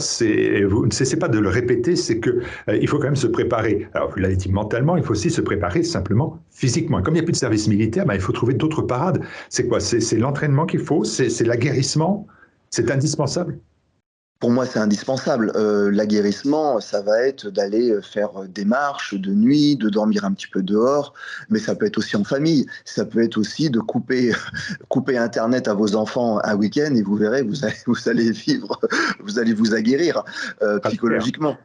vous 0.69 0.87
ne 0.87 0.93
cessez 0.93 1.19
pas 1.19 1.29
de 1.29 1.39
le 1.39 1.49
répéter, 1.49 1.97
c'est 1.97 2.21
qu'il 2.21 2.43
il 2.73 2.89
faut 2.89 2.99
quand 2.99 3.05
même 3.05 3.17
se 3.17 3.27
préparer. 3.27 3.89
Alors, 3.95 4.11
vous 4.11 4.19
l'avez 4.19 4.37
dit 4.37 4.51
mentalement, 4.51 4.97
il 4.97 5.03
faut 5.03 5.13
aussi 5.13 5.31
se 5.31 5.41
préparer 5.41 5.83
simplement 5.83 6.39
physiquement. 6.51 7.03
Comme 7.03 7.15
il 7.15 7.19
n'y 7.19 7.23
a 7.23 7.25
plus 7.25 7.33
de 7.33 7.37
service 7.37 7.69
militaire, 7.69 8.07
ben, 8.07 8.15
il 8.15 8.21
faut 8.21 8.33
trouver 8.33 8.55
d'autres 8.55 8.83
parades. 8.83 9.23
C'est 9.49 9.67
quoi? 9.67 9.81
C'est 9.81 10.19
l'entraînement 10.19 10.67
qu'il 10.67 10.81
faut? 10.81 11.05
C'est 11.05 11.45
l'aguerrissement? 11.45 12.27
C'est 12.71 12.91
indispensable? 12.91 13.59
Pour 14.41 14.51
moi, 14.51 14.65
c'est 14.65 14.79
indispensable. 14.79 15.53
Euh, 15.55 15.91
l'aguerrissement, 15.91 16.81
ça 16.81 17.03
va 17.03 17.23
être 17.23 17.51
d'aller 17.51 17.95
faire 18.03 18.31
des 18.49 18.65
marches 18.65 19.15
de 19.15 19.35
nuit, 19.35 19.77
de 19.77 19.91
dormir 19.91 20.25
un 20.25 20.33
petit 20.33 20.49
peu 20.49 20.63
dehors, 20.63 21.13
mais 21.51 21.59
ça 21.59 21.75
peut 21.75 21.85
être 21.85 21.99
aussi 21.99 22.17
en 22.17 22.25
famille. 22.25 22.67
Ça 22.87 23.05
peut 23.05 23.23
être 23.23 23.37
aussi 23.37 23.69
de 23.69 23.81
couper, 23.81 24.33
couper 24.89 25.19
Internet 25.19 25.69
à 25.69 25.75
vos 25.75 25.95
enfants 25.95 26.41
un 26.43 26.57
week-end 26.57 26.95
et 26.95 27.03
vous 27.03 27.17
verrez, 27.17 27.43
vous 27.43 27.65
allez, 27.65 27.77
vous 27.87 28.09
allez 28.09 28.33
vivre, 28.33 28.81
vous 29.23 29.39
allez 29.39 29.53
vous 29.53 29.75
aguerrir 29.75 30.25
euh, 30.63 30.79
psychologiquement. 30.81 31.59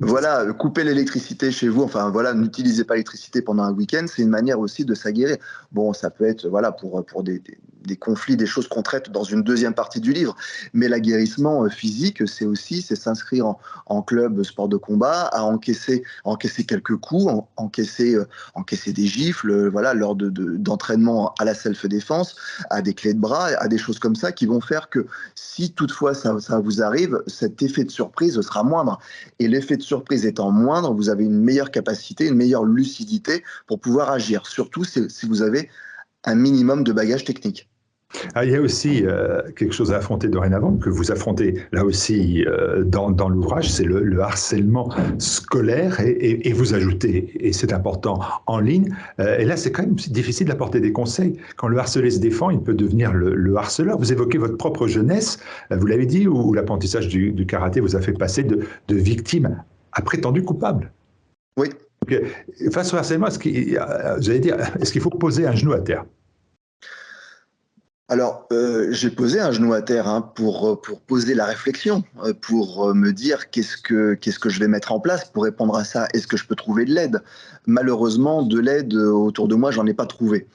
Voilà, 0.00 0.44
couper 0.52 0.82
l'électricité 0.82 1.52
chez 1.52 1.68
vous, 1.68 1.82
enfin 1.82 2.10
voilà, 2.10 2.34
n'utilisez 2.34 2.84
pas 2.84 2.94
l'électricité 2.94 3.42
pendant 3.42 3.62
un 3.62 3.72
week-end, 3.72 4.06
c'est 4.08 4.22
une 4.22 4.28
manière 4.28 4.58
aussi 4.58 4.84
de 4.84 4.94
s'aguerrir. 4.94 5.36
Bon, 5.70 5.92
ça 5.92 6.10
peut 6.10 6.24
être 6.24 6.48
voilà 6.48 6.72
pour, 6.72 7.04
pour 7.06 7.22
des, 7.22 7.38
des 7.38 7.58
conflits, 7.96 8.36
des 8.36 8.46
choses 8.46 8.68
qu'on 8.68 8.82
traite 8.82 9.10
dans 9.10 9.24
une 9.24 9.42
deuxième 9.42 9.74
partie 9.74 10.00
du 10.00 10.12
livre. 10.12 10.36
Mais 10.72 10.88
l'aguerrissement 10.88 11.64
euh, 11.64 11.68
physique, 11.68 12.26
c'est 12.28 12.44
aussi 12.44 12.82
c'est 12.82 12.96
s'inscrire 12.96 13.54
en, 13.86 14.02
club 14.02 14.42
sport 14.42 14.68
de 14.68 14.76
combat, 14.76 15.26
à 15.26 15.42
encaisser, 15.42 16.02
encaisser 16.24 16.64
quelques 16.64 16.96
coups, 16.96 17.32
encaisser, 17.56 18.14
euh, 18.14 18.26
encaisser 18.54 18.92
des 18.92 19.06
gifles, 19.06 19.50
euh, 19.50 19.68
voilà, 19.68 19.94
lors 19.94 20.14
de, 20.14 20.28
d'entraînement 20.28 21.34
à 21.38 21.44
la 21.44 21.54
self-défense, 21.54 22.36
à 22.70 22.80
des 22.82 22.94
clés 22.94 23.14
de 23.14 23.20
bras, 23.20 23.46
à 23.58 23.68
des 23.68 23.78
choses 23.78 23.98
comme 23.98 24.16
ça 24.16 24.32
qui 24.32 24.46
vont 24.46 24.60
faire 24.60 24.88
que 24.88 25.06
si 25.34 25.72
toutefois 25.72 26.14
ça, 26.14 26.38
ça 26.40 26.58
vous 26.58 26.82
arrive, 26.82 27.22
cet 27.26 27.62
effet 27.62 27.84
de 27.84 27.90
surprise 27.90 28.40
sera 28.40 28.62
moindre. 28.62 28.98
Et 29.38 29.48
l'effet 29.48 29.76
de 29.76 29.82
surprise 29.82 30.24
étant 30.24 30.50
moindre, 30.50 30.94
vous 30.94 31.08
avez 31.08 31.24
une 31.24 31.42
meilleure 31.42 31.70
capacité, 31.70 32.26
une 32.28 32.36
meilleure 32.36 32.64
lucidité 32.64 33.44
pour 33.66 33.80
pouvoir 33.80 34.10
agir, 34.10 34.46
surtout 34.46 34.84
si 34.84 35.26
vous 35.26 35.42
avez 35.42 35.68
un 36.28 36.34
minimum 36.34 36.84
de 36.84 36.92
bagage 36.92 37.24
technique. 37.24 37.68
Ah, 38.34 38.44
il 38.44 38.52
y 38.52 38.56
a 38.56 38.60
aussi 38.60 39.04
euh, 39.04 39.42
quelque 39.54 39.72
chose 39.72 39.92
à 39.92 39.98
affronter 39.98 40.28
dorénavant, 40.28 40.76
que 40.76 40.88
vous 40.88 41.12
affrontez 41.12 41.62
là 41.72 41.84
aussi 41.84 42.44
euh, 42.46 42.82
dans, 42.82 43.10
dans 43.10 43.28
l'ouvrage, 43.28 43.70
c'est 43.70 43.84
le, 43.84 44.18
harcèlement 44.20 44.90
scolaire 45.18 46.00
et, 46.00 46.52
vous 46.52 46.74
ajoutez, 46.74 47.30
et 47.38 47.52
c'est 47.52 47.72
important, 47.72 48.20
en 48.46 48.58
ligne. 48.58 48.88
Euh, 49.20 49.38
et 49.38 49.44
là, 49.44 49.56
c'est 49.56 49.70
quand 49.70 49.82
même 49.82 49.94
difficile 49.94 50.48
d'apporter 50.48 50.80
des 50.80 50.90
conseils. 50.90 51.34
Quand 51.56 51.68
le 51.68 51.78
harcelé 51.78 52.10
se 52.10 52.18
défend, 52.18 52.50
il 52.50 52.60
peut 52.60 52.74
devenir 52.74 53.12
le, 53.12 53.56
harceleur. 53.56 53.98
Vous 53.98 54.12
évoquez 54.12 54.38
votre 54.38 54.56
propre 54.56 54.86
jeunesse, 54.86 55.38
vous 55.70 55.86
l'avez 55.86 56.06
dit, 56.06 56.26
où, 56.26 56.52
l'apprentissage 56.54 57.08
du, 57.08 57.46
karaté 57.46 57.80
vous 57.80 57.94
a 57.94 58.00
fait 58.00 58.12
passer 58.12 58.42
de, 58.42 58.60
de 58.88 58.94
victime 58.96 59.62
à 59.92 60.02
prétendu 60.02 60.42
coupable? 60.42 60.92
Oui. 61.56 61.68
face 62.72 62.92
au 62.94 62.96
harcèlement, 62.96 63.28
est-ce 63.28 63.38
qu'il 63.38 65.00
faut 65.00 65.10
poser 65.10 65.46
un 65.46 65.54
genou 65.54 65.72
à 65.72 65.80
terre? 65.80 66.04
Alors, 68.10 68.46
euh, 68.52 68.88
j'ai 68.90 69.10
posé 69.10 69.38
un 69.38 69.52
genou 69.52 69.74
à 69.74 69.82
terre 69.82 70.08
hein, 70.08 70.22
pour, 70.22 70.66
euh, 70.66 70.80
pour 70.80 71.02
poser 71.02 71.34
la 71.34 71.44
réflexion, 71.44 72.04
euh, 72.24 72.32
pour 72.32 72.94
me 72.94 73.12
dire 73.12 73.50
qu'est-ce 73.50 73.76
que, 73.76 74.14
qu'est-ce 74.14 74.38
que 74.38 74.48
je 74.48 74.58
vais 74.60 74.66
mettre 74.66 74.92
en 74.92 75.00
place 75.00 75.26
pour 75.26 75.44
répondre 75.44 75.76
à 75.76 75.84
ça. 75.84 76.08
Est-ce 76.14 76.26
que 76.26 76.38
je 76.38 76.46
peux 76.46 76.54
trouver 76.54 76.86
de 76.86 76.94
l'aide? 76.94 77.22
Malheureusement, 77.66 78.42
de 78.42 78.58
l'aide 78.58 78.94
autour 78.94 79.46
de 79.46 79.54
moi, 79.54 79.72
j'en 79.72 79.86
ai 79.86 79.92
pas 79.92 80.06
trouvé. 80.06 80.46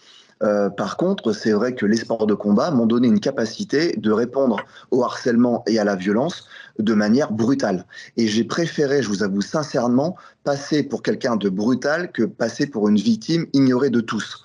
par 0.78 0.98
contre, 0.98 1.32
c'est 1.32 1.54
vrai 1.54 1.74
que 1.74 1.86
les 1.86 1.96
sports 1.96 2.28
de 2.28 2.34
combat 2.34 2.72
m'ont 2.72 2.88
donné 2.88 3.08
une 3.08 3.20
capacité 3.20 3.96
de 3.98 4.12
répondre 4.12 4.58
au 4.92 5.04
harcèlement 5.04 5.63
et 5.68 5.80
à 5.80 5.84
la 5.84 5.96
violence 5.96 6.48
de 6.80 6.94
manière 6.94 7.32
brutale. 7.32 7.86
Et 8.18 8.28
j'ai 8.28 8.44
préféré, 8.44 9.04
je 9.04 9.10
vous 9.10 9.24
avoue 9.24 9.42
sincèrement, 9.42 10.18
passer 10.44 10.84
pour 10.84 11.02
quelqu'un 11.04 11.36
de 11.38 11.50
brutal 11.50 12.12
que 12.12 12.24
passer 12.24 12.66
pour 12.66 12.89
une 12.89 12.98
victime 12.98 13.46
ignorée 13.54 13.92
de 13.92 14.02
tous 14.02 14.44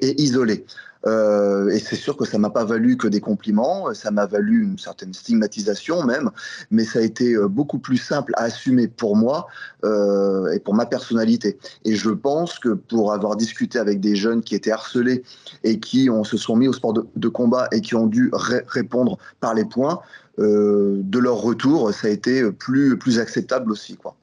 et 0.00 0.20
isolée. 0.20 0.64
Euh, 1.06 1.68
et 1.68 1.78
c'est 1.78 1.96
sûr 1.96 2.16
que 2.16 2.24
ça 2.24 2.38
m'a 2.38 2.50
pas 2.50 2.64
valu 2.64 2.96
que 2.96 3.08
des 3.08 3.20
compliments, 3.20 3.94
ça 3.94 4.10
m'a 4.10 4.26
valu 4.26 4.64
une 4.64 4.78
certaine 4.78 5.14
stigmatisation 5.14 6.04
même, 6.04 6.30
mais 6.70 6.84
ça 6.84 6.98
a 6.98 7.02
été 7.02 7.34
euh, 7.34 7.48
beaucoup 7.48 7.78
plus 7.78 7.96
simple 7.96 8.32
à 8.36 8.44
assumer 8.44 8.88
pour 8.88 9.16
moi 9.16 9.46
euh, 9.84 10.52
et 10.52 10.58
pour 10.58 10.74
ma 10.74 10.86
personnalité. 10.86 11.58
Et 11.84 11.94
je 11.94 12.10
pense 12.10 12.58
que 12.58 12.70
pour 12.70 13.12
avoir 13.12 13.36
discuté 13.36 13.78
avec 13.78 14.00
des 14.00 14.16
jeunes 14.16 14.42
qui 14.42 14.54
étaient 14.54 14.72
harcelés 14.72 15.22
et 15.62 15.78
qui 15.78 16.10
ont, 16.10 16.24
se 16.24 16.36
sont 16.36 16.56
mis 16.56 16.66
au 16.66 16.72
sport 16.72 16.92
de, 16.92 17.28
combat 17.28 17.68
et 17.72 17.80
qui 17.80 17.94
ont 17.94 18.06
dû 18.06 18.30
répondre 18.32 19.18
par 19.40 19.54
les 19.54 19.64
points, 19.64 20.00
de 20.38 21.18
leur 21.18 21.36
retour, 21.36 21.92
ça 21.94 22.08
a 22.08 22.10
été 22.10 22.50
plus, 22.52 22.98
plus 22.98 23.18
acceptable 23.18 23.72
aussi. 23.72 23.96
Quoi. 23.96 24.15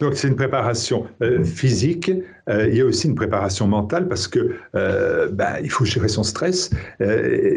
Donc 0.00 0.14
c'est 0.14 0.28
une 0.28 0.36
préparation 0.36 1.06
euh, 1.22 1.44
physique, 1.44 2.10
euh, 2.48 2.68
il 2.68 2.76
y 2.76 2.80
a 2.80 2.84
aussi 2.84 3.08
une 3.08 3.14
préparation 3.14 3.66
mentale 3.66 4.08
parce 4.08 4.28
que 4.28 4.56
euh, 4.74 5.28
bah, 5.30 5.60
il 5.60 5.70
faut 5.70 5.84
gérer 5.84 6.08
son 6.08 6.22
stress, 6.22 6.70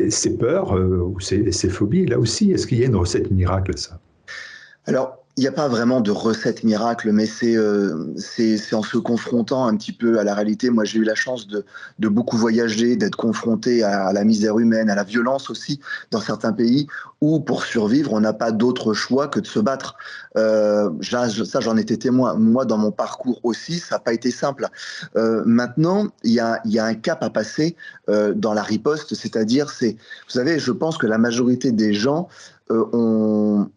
ses 0.09 0.37
peurs 0.37 0.73
ou 0.73 1.19
ses, 1.19 1.69
phobies. 1.69 2.05
Là 2.05 2.19
aussi, 2.19 2.51
est-ce 2.51 2.67
qu'il 2.67 2.79
y 2.79 2.83
a 2.83 2.87
une 2.87 2.95
recette 2.95 3.31
miracle 3.31 3.77
ça? 3.77 3.99
Il 5.37 5.41
n'y 5.41 5.47
a 5.47 5.51
pas 5.51 5.67
vraiment 5.67 6.01
de 6.01 6.09
recette 6.09 6.63
miracle, 6.63 7.11
mais 7.11 7.27
euh, 7.43 8.11
c'est 8.17 8.57
c'est 8.57 8.75
en 8.75 8.81
se 8.81 8.97
confrontant 8.97 9.67
un 9.67 9.77
petit 9.77 9.91
peu 9.91 10.17
à 10.17 10.23
la 10.23 10.33
réalité. 10.33 10.71
Moi, 10.71 10.83
j'ai 10.83 10.97
eu 10.97 11.03
la 11.03 11.13
chance 11.13 11.47
de, 11.47 11.63
de 11.99 12.07
beaucoup 12.07 12.37
voyager, 12.37 12.95
d'être 12.95 13.15
confronté 13.15 13.83
à, 13.83 14.11
la 14.13 14.23
misère 14.23 14.57
humaine, 14.57 14.89
à 14.89 14.95
la 14.95 15.03
violence 15.03 15.51
aussi 15.51 15.79
dans 16.09 16.21
certains 16.21 16.53
pays 16.53 16.87
où, 17.21 17.39
pour 17.39 17.65
survivre, 17.65 18.13
on 18.13 18.19
n'a 18.19 18.33
pas 18.33 18.51
d'autre 18.51 18.95
choix 18.95 19.27
que 19.27 19.39
de 19.39 19.45
se 19.45 19.59
battre. 19.59 19.95
Euh, 20.37 20.89
ça, 21.03 21.59
j'en 21.59 21.77
étais 21.77 21.97
témoin. 21.97 22.33
Moi, 22.33 22.65
dans 22.65 22.79
mon 22.79 22.91
parcours 22.91 23.39
aussi, 23.43 23.77
ça 23.77 23.95
n'a 23.95 23.99
pas 23.99 24.13
été 24.13 24.31
simple. 24.31 24.67
Euh, 25.17 25.43
maintenant, 25.45 26.07
il 26.23 26.31
y 26.31 26.39
a, 26.39 26.61
y 26.65 26.79
a 26.79 26.85
un 26.85 26.95
cap 26.95 27.21
à 27.21 27.29
passer 27.29 27.75
euh, 28.09 28.33
dans 28.33 28.55
la 28.55 28.63
riposte, 28.63 29.13
c'est-à-dire, 29.13 29.69
c'est, 29.69 29.91
vous 29.91 30.33
savez, 30.33 30.57
je 30.57 30.71
pense 30.71 30.97
que 30.97 31.05
la 31.05 31.19
majorité 31.19 31.71
des 31.71 31.93
gens 31.93 32.27
euh, 32.71 32.85
ont, 32.91 33.69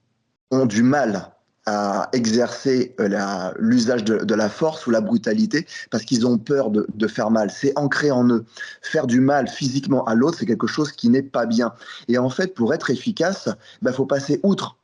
ont 0.50 0.64
du 0.64 0.82
mal 0.82 1.30
à 1.72 2.08
exercer 2.12 2.96
euh, 2.98 3.52
l'usage 3.56 4.02
de, 4.02 4.34
la 4.34 4.48
force 4.48 4.88
ou 4.88 4.90
la 4.90 5.00
brutalité 5.00 5.66
parce 5.90 6.02
qu'ils 6.04 6.26
ont 6.26 6.36
peur 6.36 6.70
de, 6.70 7.06
faire 7.06 7.30
mal. 7.30 7.50
C'est 7.50 7.72
ancré 7.78 8.10
en 8.10 8.28
eux. 8.28 8.44
Faire 8.82 9.06
du 9.06 9.20
mal 9.20 9.46
physiquement 9.46 10.04
à 10.06 10.16
l'autre, 10.16 10.38
c'est 10.40 10.46
quelque 10.46 10.66
chose 10.66 10.90
qui 10.90 11.08
n'est 11.08 11.22
pas 11.22 11.46
bien. 11.46 11.72
Et 12.08 12.18
en 12.18 12.28
fait, 12.28 12.54
pour 12.54 12.74
être 12.74 12.90
efficace, 12.90 13.44
il 13.46 13.84
bah, 13.84 13.92
faut 13.92 14.04
passer 14.04 14.40
outre 14.42 14.78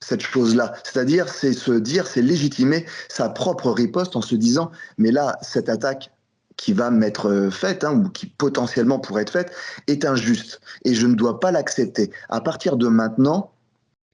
cette 0.00 0.22
chose-là. 0.22 0.74
C'est-à-dire, 0.82 1.28
c'est 1.28 1.52
se 1.52 1.70
dire, 1.70 2.08
c'est 2.08 2.22
légitimer 2.22 2.86
sa 3.08 3.28
propre 3.28 3.70
riposte 3.70 4.16
en 4.16 4.22
se 4.22 4.34
disant, 4.34 4.72
mais 4.98 5.12
là, 5.12 5.38
cette 5.42 5.68
attaque 5.68 6.10
qui 6.56 6.72
va 6.72 6.90
m'être 6.90 7.50
faite, 7.52 7.84
hein, 7.84 7.92
ou 7.92 8.08
qui 8.08 8.26
potentiellement 8.26 8.98
pourrait 8.98 9.22
être 9.22 9.30
faite, 9.30 9.52
est 9.86 10.04
injuste. 10.04 10.60
Et 10.84 10.94
je 10.94 11.06
ne 11.06 11.14
dois 11.14 11.38
pas 11.38 11.52
l'accepter. 11.52 12.10
À 12.30 12.40
partir 12.40 12.76
de 12.76 12.88
maintenant, 12.88 13.51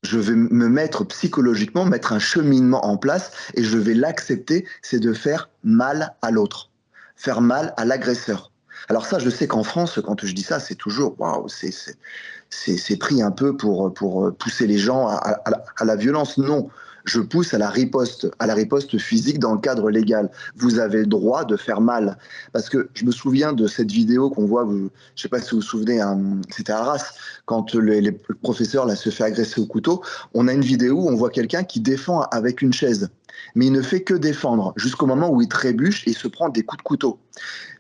je 0.03 0.19
vais 0.19 0.35
me 0.35 0.69
mettre 0.69 1.05
psychologiquement, 1.05 1.85
mettre 1.85 2.13
un 2.13 2.19
cheminement 2.19 2.85
en 2.87 2.97
place, 2.97 3.33
et 3.55 3.65
je 3.65 3.79
vais 3.79 3.95
l'accepter, 3.95 4.67
c'est 4.83 5.01
de 5.01 5.13
faire 5.13 5.49
mal 5.65 6.15
à 6.23 6.31
l'autre, 6.31 6.71
faire 7.17 7.41
mal 7.41 7.75
à 7.77 7.85
l'agresseur. 7.85 8.53
Alors 8.89 9.07
ça, 9.07 9.19
je 9.19 9.29
sais 9.29 9.49
qu'en 9.49 9.65
France, 9.65 10.01
quand 10.05 10.25
je 10.25 10.33
dis 10.33 10.43
ça, 10.43 10.61
c'est 10.61 10.77
toujours, 10.77 11.19
waouh, 11.21 11.49
c'est 11.49 12.97
pris 12.97 13.23
un 13.23 13.33
peu 13.33 13.57
pour, 13.57 13.93
pour 13.93 14.33
pousser 14.37 14.67
les 14.67 14.79
gens 14.79 15.09
à, 15.09 15.41
à 15.77 15.85
la 15.85 15.97
violence. 15.97 16.39
Non, 16.39 16.71
je 17.09 17.21
pousse 17.21 17.55
à 17.55 17.59
la 17.59 17.71
riposte, 17.71 18.29
à 18.39 18.47
la 18.47 18.55
riposte 18.55 18.99
physique 18.99 19.39
dans 19.39 19.55
le 19.55 19.61
cadre 19.61 19.91
légal. 19.91 20.31
Vous 20.57 20.79
avez 20.79 21.01
le 21.01 21.07
droit 21.07 21.45
de 21.45 21.57
faire 21.57 21.81
mal. 21.81 22.19
Parce 22.53 22.69
que 22.69 22.91
je 22.95 23.05
me 23.05 23.11
souviens 23.11 23.53
de 23.53 23.67
cette 23.67 23.91
vidéo 23.91 24.31
qu'on 24.31 24.47
voit, 24.47 24.67
je 24.69 24.75
ne 24.75 24.89
sais 25.17 25.29
pas 25.29 25.41
si 25.41 25.51
vous 25.53 25.57
vous 25.57 25.63
souvenez, 25.63 26.01
hein, 26.01 26.21
c'était 26.51 26.73
à 26.73 26.81
Arras, 26.81 27.15
quand 27.47 27.75
le, 27.75 28.11
professeur 28.43 28.91
se 28.97 29.11
fait 29.11 29.25
agresser 29.25 29.61
au 29.61 29.67
couteau. 29.67 30.03
On 30.35 30.49
a 30.49 30.53
une 30.53 30.63
vidéo 30.63 30.97
où 30.97 31.09
on 31.09 31.17
voit 31.17 31.31
quelqu'un 31.31 31.65
qui 31.65 31.81
défend 31.81 32.23
avec 32.31 32.63
une 32.63 32.73
chaise. 32.73 33.09
Mais 33.55 33.67
il 33.67 33.73
ne 33.73 33.83
fait 33.83 34.03
que 34.03 34.15
défendre 34.15 34.75
jusqu'au 34.77 35.07
moment 35.07 35.31
où 35.31 35.41
il 35.41 35.49
trébuche 35.49 36.07
et 36.07 36.13
se 36.13 36.29
prend 36.29 36.49
des 36.49 36.63
coups 36.63 36.79
de 36.79 36.83
couteau. 36.83 37.19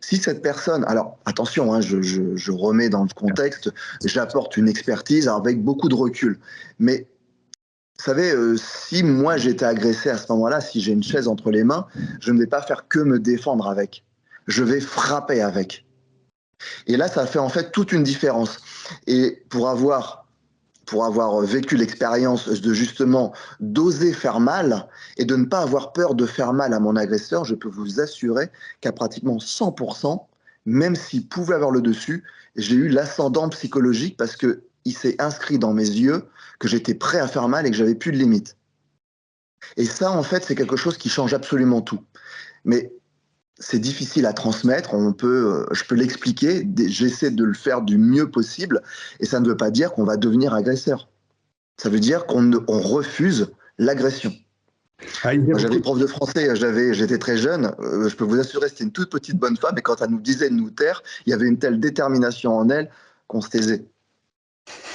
Si 0.00 0.16
cette 0.16 0.40
personne, 0.40 0.84
alors 0.86 1.18
attention, 1.26 1.74
hein, 1.74 1.80
je, 1.80 2.00
je 2.00 2.52
remets 2.52 2.88
dans 2.88 3.02
le 3.02 3.10
contexte, 3.14 3.70
j'apporte 4.04 4.56
une 4.56 4.68
expertise 4.68 5.28
avec 5.28 5.62
beaucoup 5.62 5.88
de 5.88 5.94
recul, 5.94 6.38
mais 6.78 7.06
vous 7.98 8.04
savez, 8.04 8.30
euh, 8.30 8.56
si 8.56 9.02
moi 9.02 9.36
j'étais 9.38 9.64
agressé 9.64 10.08
à 10.08 10.16
ce 10.16 10.30
moment-là, 10.30 10.60
si 10.60 10.80
j'ai 10.80 10.92
une 10.92 11.02
chaise 11.02 11.26
entre 11.26 11.50
les 11.50 11.64
mains, 11.64 11.86
je 12.20 12.30
ne 12.30 12.38
vais 12.38 12.46
pas 12.46 12.62
faire 12.62 12.86
que 12.86 13.00
me 13.00 13.18
défendre 13.18 13.66
avec. 13.66 14.04
Je 14.46 14.62
vais 14.62 14.80
frapper 14.80 15.42
avec. 15.42 15.84
Et 16.86 16.96
là, 16.96 17.08
ça 17.08 17.26
fait 17.26 17.40
en 17.40 17.48
fait 17.48 17.72
toute 17.72 17.90
une 17.90 18.04
différence. 18.04 18.60
Et 19.08 19.42
pour 19.48 19.68
avoir, 19.68 20.28
pour 20.86 21.04
avoir 21.04 21.40
vécu 21.40 21.76
l'expérience 21.76 22.48
de 22.48 22.72
justement 22.72 23.32
d'oser 23.58 24.12
faire 24.12 24.38
mal 24.38 24.88
et 25.16 25.24
de 25.24 25.34
ne 25.34 25.44
pas 25.44 25.60
avoir 25.60 25.92
peur 25.92 26.14
de 26.14 26.24
faire 26.24 26.52
mal 26.52 26.74
à 26.74 26.78
mon 26.78 26.94
agresseur, 26.94 27.44
je 27.44 27.56
peux 27.56 27.68
vous 27.68 28.00
assurer 28.00 28.48
qu'à 28.80 28.92
pratiquement 28.92 29.38
100%, 29.38 30.24
même 30.66 30.94
s'il 30.94 31.26
pouvait 31.26 31.56
avoir 31.56 31.72
le 31.72 31.82
dessus, 31.82 32.22
j'ai 32.54 32.76
eu 32.76 32.88
l'ascendant 32.88 33.48
psychologique 33.48 34.16
parce 34.16 34.36
que 34.36 34.62
il 34.84 34.96
s'est 34.96 35.20
inscrit 35.20 35.58
dans 35.58 35.74
mes 35.74 35.88
yeux 35.88 36.24
que 36.58 36.68
j'étais 36.68 36.94
prêt 36.94 37.20
à 37.20 37.28
faire 37.28 37.48
mal 37.48 37.66
et 37.66 37.70
que 37.70 37.76
j'avais 37.76 37.94
plus 37.94 38.12
de 38.12 38.16
limites. 38.16 38.56
Et 39.76 39.84
ça, 39.84 40.10
en 40.10 40.22
fait, 40.22 40.44
c'est 40.44 40.54
quelque 40.54 40.76
chose 40.76 40.96
qui 40.98 41.08
change 41.08 41.34
absolument 41.34 41.80
tout. 41.80 42.00
Mais 42.64 42.92
c'est 43.58 43.78
difficile 43.78 44.26
à 44.26 44.32
transmettre. 44.32 44.94
On 44.94 45.12
peut, 45.12 45.52
euh, 45.52 45.74
je 45.74 45.84
peux 45.84 45.94
l'expliquer. 45.94 46.66
J'essaie 46.86 47.30
de 47.30 47.44
le 47.44 47.54
faire 47.54 47.82
du 47.82 47.98
mieux 47.98 48.30
possible. 48.30 48.82
Et 49.20 49.26
ça 49.26 49.40
ne 49.40 49.48
veut 49.48 49.56
pas 49.56 49.70
dire 49.70 49.92
qu'on 49.92 50.04
va 50.04 50.16
devenir 50.16 50.54
agresseur. 50.54 51.08
Ça 51.76 51.88
veut 51.88 52.00
dire 52.00 52.26
qu'on 52.26 52.50
refuse 52.66 53.52
l'agression. 53.78 54.32
Ah, 55.22 55.30
j'avais 55.56 55.78
prof 55.78 55.96
de 55.98 56.08
français, 56.08 56.56
j'étais 56.92 57.18
très 57.18 57.36
jeune. 57.36 57.72
Euh, 57.78 58.08
je 58.08 58.16
peux 58.16 58.24
vous 58.24 58.40
assurer, 58.40 58.68
c'était 58.68 58.82
une 58.82 58.90
toute 58.90 59.10
petite 59.10 59.36
bonne 59.36 59.56
femme. 59.56 59.78
Et 59.78 59.82
quand 59.82 60.02
elle 60.02 60.10
nous 60.10 60.20
disait 60.20 60.50
de 60.50 60.54
nous 60.54 60.70
taire, 60.70 61.02
il 61.24 61.30
y 61.30 61.32
avait 61.32 61.46
une 61.46 61.58
telle 61.58 61.78
détermination 61.78 62.56
en 62.56 62.68
elle 62.68 62.90
qu'on 63.28 63.40
se 63.40 63.48
taisait. 63.48 63.84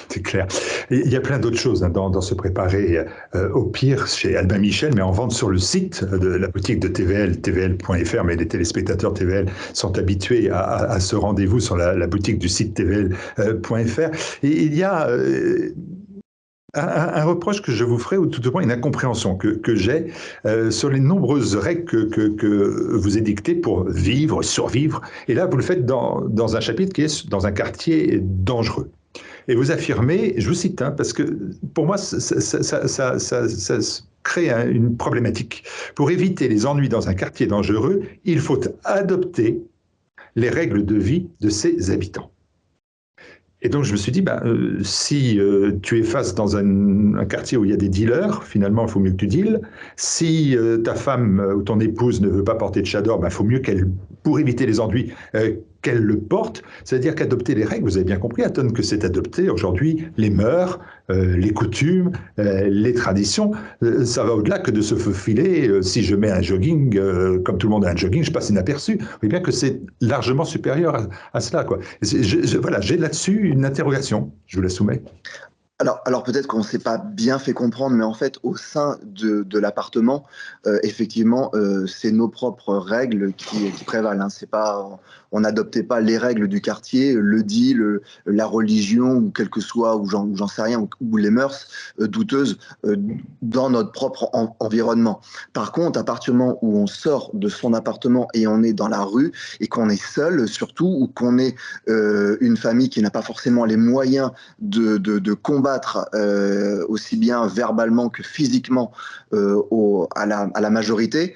C'est 0.09 0.21
clair. 0.21 0.47
il 0.91 1.09
y 1.09 1.15
a 1.15 1.21
plein 1.21 1.39
d'autres 1.39 1.57
choses 1.57 1.83
hein, 1.83 1.89
dans, 1.89 2.21
se 2.21 2.35
préparer 2.35 3.03
euh, 3.35 3.49
au 3.49 3.63
pire 3.63 4.05
chez 4.07 4.35
Albin 4.37 4.59
Michel, 4.59 4.93
mais 4.95 5.01
en 5.01 5.11
vente 5.11 5.31
sur 5.31 5.49
le 5.49 5.57
site 5.57 6.03
de 6.03 6.27
la 6.27 6.47
boutique 6.47 6.79
de 6.79 6.87
TVL, 6.87 7.41
tvl.fr, 7.41 8.23
mais 8.23 8.35
les 8.35 8.47
téléspectateurs 8.47 9.13
TVL 9.13 9.47
sont 9.73 9.97
habitués 9.97 10.49
à, 10.51 10.99
ce 10.99 11.15
rendez-vous 11.15 11.59
sur 11.59 11.77
la, 11.77 12.07
boutique 12.07 12.37
du 12.37 12.49
site 12.49 12.75
tvl.fr. 12.75 14.09
Il 14.43 14.75
y 14.75 14.83
a 14.83 15.07
euh, 15.09 15.73
un, 16.75 17.23
reproche 17.23 17.61
que 17.61 17.71
je 17.71 17.83
vous 17.83 17.97
ferai, 17.97 18.17
ou 18.17 18.27
tout 18.27 18.45
au 18.47 18.51
moins 18.51 18.61
une 18.61 18.71
incompréhension 18.71 19.35
que, 19.35 19.75
j'ai 19.75 20.11
euh, 20.45 20.69
sur 20.69 20.89
les 20.89 20.99
nombreuses 20.99 21.55
règles 21.55 21.85
que, 21.85 22.95
vous 22.95 23.17
édictez 23.17 23.55
pour 23.55 23.89
vivre, 23.89 24.43
survivre. 24.43 25.01
Et 25.27 25.33
là, 25.33 25.47
vous 25.47 25.57
le 25.57 25.63
faites 25.63 25.85
dans 25.85 26.55
un 26.55 26.59
chapitre 26.59 26.93
qui 26.93 27.01
est 27.03 27.29
dans 27.29 27.47
un 27.47 27.51
quartier 27.51 28.19
dangereux. 28.21 28.91
Et 29.47 29.55
vous 29.55 29.71
affirmez, 29.71 30.35
je 30.37 30.47
vous 30.47 30.53
cite, 30.53 30.81
hein, 30.81 30.91
parce 30.91 31.13
que 31.13 31.37
pour 31.73 31.85
moi, 31.85 31.97
ça, 31.97 33.79
crée 34.23 34.49
une 34.49 34.95
problématique. 34.95 35.65
Pour 35.95 36.09
éviter 36.09 36.47
les 36.47 36.65
ennuis 36.65 36.89
dans 36.89 37.09
un 37.09 37.13
quartier 37.13 37.45
dangereux, 37.45 38.03
il 38.23 38.39
faut 38.39 38.59
adopter 38.85 39.61
les 40.35 40.49
règles 40.49 40.85
de 40.85 40.95
vie 40.95 41.27
de 41.41 41.49
ses 41.49 41.91
habitants. 41.91 42.31
Et 43.61 43.69
donc 43.69 43.85
je 43.85 43.93
me 43.93 43.97
suis 43.97 44.11
dit, 44.11 44.21
bah, 44.21 44.41
euh, 44.45 44.77
si 44.83 45.39
euh, 45.39 45.71
tu 45.81 45.97
es 45.97 46.03
face 46.03 46.35
dans 46.35 46.57
un, 46.57 47.23
quartier 47.25 47.57
où 47.57 47.63
il 47.63 47.71
y 47.71 47.73
a 47.73 47.77
des 47.77 47.87
dealers, 47.87 48.43
finalement, 48.43 48.85
il 48.85 48.91
faut 48.91 48.99
mieux 48.99 49.11
que 49.11 49.17
tu 49.17 49.27
deals. 49.27 49.61
Si 49.95 50.55
euh, 50.57 50.77
ta 50.77 50.95
femme 50.95 51.41
ou 51.55 51.61
ton 51.61 51.79
épouse 51.79 52.19
ne 52.19 52.27
veut 52.27 52.43
pas 52.43 52.55
porter 52.55 52.81
de 52.81 52.85
chador, 52.85 53.19
il 53.19 53.21
bah, 53.21 53.29
faut 53.29 53.45
mieux 53.45 53.59
qu'elle, 53.59 53.89
pour 54.23 54.37
éviter 54.39 54.65
les 54.65 54.81
ennuis, 54.81 55.13
qu'elle 55.83 56.01
le 56.01 56.17
porte. 56.17 56.63
C'est-à-dire 56.83 57.13
qu'adopter 57.13 57.53
les 57.53 57.65
règles, 57.65 57.83
vous 57.83 57.97
avez 57.97 58.05
bien 58.05 58.17
compris, 58.17 58.41
Aton, 58.41 58.69
que 58.71 58.81
c'est 58.81 59.05
adopter 59.05 59.49
aujourd'hui 59.49 60.07
les 60.17 60.31
mœurs, 60.31 60.79
euh, 61.11 61.37
les 61.37 61.51
coutumes, 61.51 62.11
euh, 62.39 62.67
les 62.69 62.93
traditions. 62.93 63.51
Euh, 63.83 64.05
ça 64.05 64.23
va 64.23 64.33
au-delà 64.33 64.57
que 64.59 64.71
de 64.71 64.81
se 64.81 64.95
faufiler. 64.95 65.69
si 65.83 66.01
je 66.01 66.15
mets 66.15 66.31
un 66.31 66.41
jogging, 66.41 66.99
comme 67.43 67.57
tout 67.57 67.67
le 67.67 67.71
monde 67.71 67.85
a 67.85 67.91
un 67.91 67.95
jogging, 67.95 68.23
je 68.23 68.31
passe 68.31 68.49
inaperçu. 68.49 68.97
Vous 69.21 69.27
bien 69.27 69.41
que 69.41 69.51
c'est 69.51 69.81
largement 70.01 70.45
supérieur 70.45 71.07
à, 71.33 71.39
cela. 71.41 71.63
Quoi. 71.63 71.79
voilà, 72.61 72.79
j'ai 72.81 72.97
là-dessus 72.97 73.49
une 73.49 73.65
interrogation. 73.65 74.31
Je 74.47 74.57
vous 74.57 74.63
la 74.63 74.69
soumets. 74.69 75.01
Alors, 76.05 76.23
peut-être 76.23 76.47
qu'on 76.47 76.59
ne 76.59 76.63
s'est 76.63 76.79
pas 76.79 76.97
bien 76.97 77.39
fait 77.39 77.53
comprendre, 77.53 77.95
mais 77.95 78.03
en 78.03 78.13
fait, 78.13 78.39
au 78.43 78.55
sein 78.55 78.97
de, 79.03 79.45
l'appartement, 79.57 80.23
effectivement, 80.83 81.51
c'est 81.87 82.11
nos 82.11 82.27
propres 82.27 82.75
règles 82.75 83.33
qui, 83.33 83.71
prévalent. 83.85 84.21
Hein. 84.21 84.29
C'est 84.29 84.49
pas, 84.49 84.99
on 85.33 85.41
n'adoptait 85.41 85.83
pas 85.83 85.99
les 85.99 86.17
règles 86.17 86.47
du 86.47 86.61
quartier, 86.61 87.13
le 87.13 87.43
dit, 87.43 87.75
la 88.25 88.45
religion 88.45 89.15
ou 89.15 89.31
quel 89.35 89.49
que 89.49 89.59
soit, 89.61 89.97
ou 89.97 90.07
j'en 90.07 90.47
sais 90.47 90.61
rien, 90.61 90.87
ou, 91.01 91.17
les 91.17 91.31
mœurs 91.31 91.67
euh, 91.99 92.07
douteuses 92.07 92.57
euh, 92.85 92.95
dans 93.41 93.69
notre 93.69 93.91
propre 93.91 94.29
environnement. 94.59 95.21
Par 95.51 95.71
contre, 95.71 95.99
à 95.99 96.03
partir 96.03 96.33
du 96.33 96.39
moment 96.39 96.59
où 96.61 96.77
on 96.77 96.87
sort 96.87 97.31
de 97.33 97.49
son 97.49 97.73
appartement 97.73 98.27
et 98.33 98.45
on 98.45 98.61
est 98.61 98.73
dans 98.73 98.87
la 98.87 99.01
rue 99.01 99.31
et 99.59 99.67
qu'on 99.67 99.89
est 99.89 100.01
seul 100.01 100.47
surtout, 100.47 100.85
ou 100.85 101.07
qu'on 101.07 101.39
est 101.39 101.55
euh, 101.89 102.37
une 102.39 102.55
famille 102.55 102.89
qui 102.89 103.01
n'a 103.01 103.09
pas 103.09 103.23
forcément 103.23 103.65
les 103.65 103.77
moyens 103.77 104.31
de, 104.59 105.33
combattre 105.33 105.72
aussi 106.87 107.17
bien 107.17 107.47
verbalement 107.47 108.09
que 108.09 108.23
physiquement 108.23 108.91
à, 109.31 110.25
la, 110.25 110.49
à, 110.53 110.61
la, 110.61 110.69
majorité, 110.69 111.35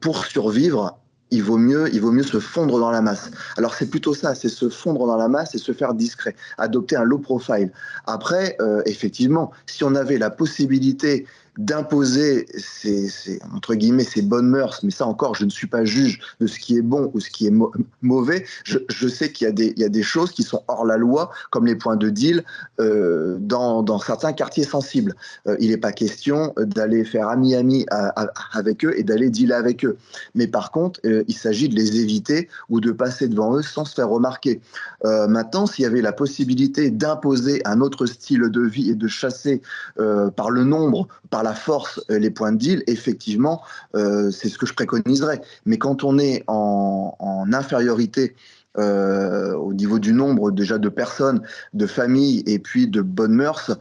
pour 0.00 0.24
survivre, 0.24 1.00
il 1.30 1.42
vaut 1.42 1.58
mieux, 1.58 1.88
il 1.92 2.00
vaut 2.00 2.12
mieux 2.12 2.22
se 2.22 2.40
fondre 2.40 2.78
dans 2.78 2.90
la 2.90 3.00
masse. 3.00 3.30
Alors 3.56 3.74
c'est 3.74 3.86
plutôt 3.86 4.14
ça, 4.14 4.34
c'est 4.34 4.48
se 4.48 4.68
fondre 4.68 5.06
dans 5.06 5.16
la 5.16 5.28
masse 5.28 5.54
et 5.54 5.58
se 5.58 5.72
faire 5.72 5.94
discret, 5.94 6.34
adopter 6.58 6.96
un 6.96 7.04
low 7.04 7.18
profile. 7.18 7.70
Après, 8.06 8.56
euh, 8.60 8.82
effectivement, 8.86 9.52
si 9.66 9.84
on 9.84 9.94
avait 9.94 10.18
la 10.18 10.30
possibilité 10.30 11.26
d'imposer 11.64 12.46
ces, 12.56 13.38
entre 13.54 13.74
guillemets 13.74 14.04
ces 14.04 14.22
bonnes 14.22 14.48
mœurs, 14.48 14.80
mais 14.82 14.90
ça 14.90 15.06
encore, 15.06 15.34
je 15.34 15.44
ne 15.44 15.50
suis 15.50 15.66
pas 15.66 15.84
juge 15.84 16.20
de 16.40 16.46
ce 16.46 16.58
qui 16.58 16.76
est 16.76 16.82
bon 16.82 17.10
ou 17.12 17.20
ce 17.20 17.28
qui 17.30 17.46
est 17.46 17.52
mauvais. 18.02 18.44
Je, 18.64 19.08
sais 19.08 19.30
qu'il 19.30 19.48
y, 19.58 19.80
y 19.80 19.84
a 19.84 19.88
des 19.88 20.02
choses 20.02 20.32
qui 20.32 20.42
sont 20.42 20.62
hors 20.68 20.86
la 20.86 20.96
loi, 20.96 21.30
comme 21.50 21.66
les 21.66 21.76
points 21.76 21.96
de 21.96 22.08
deal 22.08 22.44
euh, 22.80 23.36
dans, 23.40 23.82
dans, 23.82 23.98
certains 23.98 24.32
quartiers 24.32 24.64
sensibles. 24.64 25.14
Euh, 25.46 25.56
il 25.60 25.70
n'est 25.70 25.76
pas 25.76 25.92
question 25.92 26.54
d'aller 26.56 27.04
faire 27.04 27.28
ami-ami 27.28 27.84
avec 28.52 28.84
eux 28.84 28.98
et 28.98 29.02
d'aller 29.02 29.28
dealer 29.28 29.56
avec 29.56 29.84
eux. 29.84 29.98
Mais 30.34 30.46
par 30.46 30.70
contre, 30.70 30.98
euh, 31.04 31.24
il 31.28 31.34
s'agit 31.34 31.68
de 31.68 31.74
les 31.74 32.00
éviter 32.00 32.48
ou 32.70 32.80
de 32.80 32.90
passer 32.90 33.28
devant 33.28 33.56
eux 33.56 33.62
sans 33.62 33.84
se 33.84 33.94
faire 33.94 34.08
remarquer. 34.08 34.60
maintenant, 35.04 35.66
s'il 35.66 35.82
y 35.82 35.86
avait 35.86 36.00
la 36.00 36.12
possibilité 36.12 36.90
d'imposer 36.90 37.60
un 37.64 37.80
autre 37.80 38.06
style 38.06 38.48
de 38.48 38.62
vie 38.62 38.90
et 38.90 38.94
de 38.94 39.08
chasser 39.08 39.60
par 40.36 40.50
le 40.50 40.64
nombre, 40.64 41.08
par 41.30 41.42
la 41.42 41.49
force 41.54 42.00
euh, 42.10 42.18
les 42.18 42.30
points 42.30 42.52
de 42.52 42.58
deal, 42.58 42.82
effectivement, 42.86 43.62
euh, 43.94 44.30
c'est 44.30 44.48
ce 44.48 44.58
que 44.58 44.66
je 44.66 44.74
préconiserais. 44.74 45.40
Mais 45.66 45.78
quand 45.78 46.04
on 46.04 46.18
est 46.18 46.44
en, 46.46 47.16
infériorité 47.52 48.36
euh, 48.78 49.54
au 49.54 49.72
niveau 49.72 49.98
du 49.98 50.12
nombre 50.12 50.52
déjà 50.52 50.78
de 50.78 50.88
personnes, 50.88 51.42
de 51.74 51.86
familles 51.86 52.44
et 52.46 52.60
puis 52.60 52.86
de 52.86 53.00
bonnes 53.00 53.34
mœurs, 53.34 53.76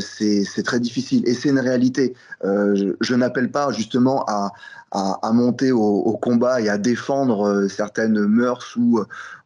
c'est 0.00 0.62
très 0.64 0.80
difficile. 0.80 1.22
Et 1.26 1.32
c'est 1.32 1.48
une 1.48 1.58
réalité. 1.58 2.14
je, 2.42 3.14
n'appelle 3.14 3.50
pas 3.50 3.72
justement 3.72 4.24
à, 4.28 4.52
à, 4.92 5.32
monter 5.32 5.72
au, 5.72 6.16
combat 6.22 6.60
et 6.60 6.68
à 6.68 6.78
défendre 6.78 7.66
certaines 7.68 8.26
mœurs 8.26 8.76
ou, 8.76 9.00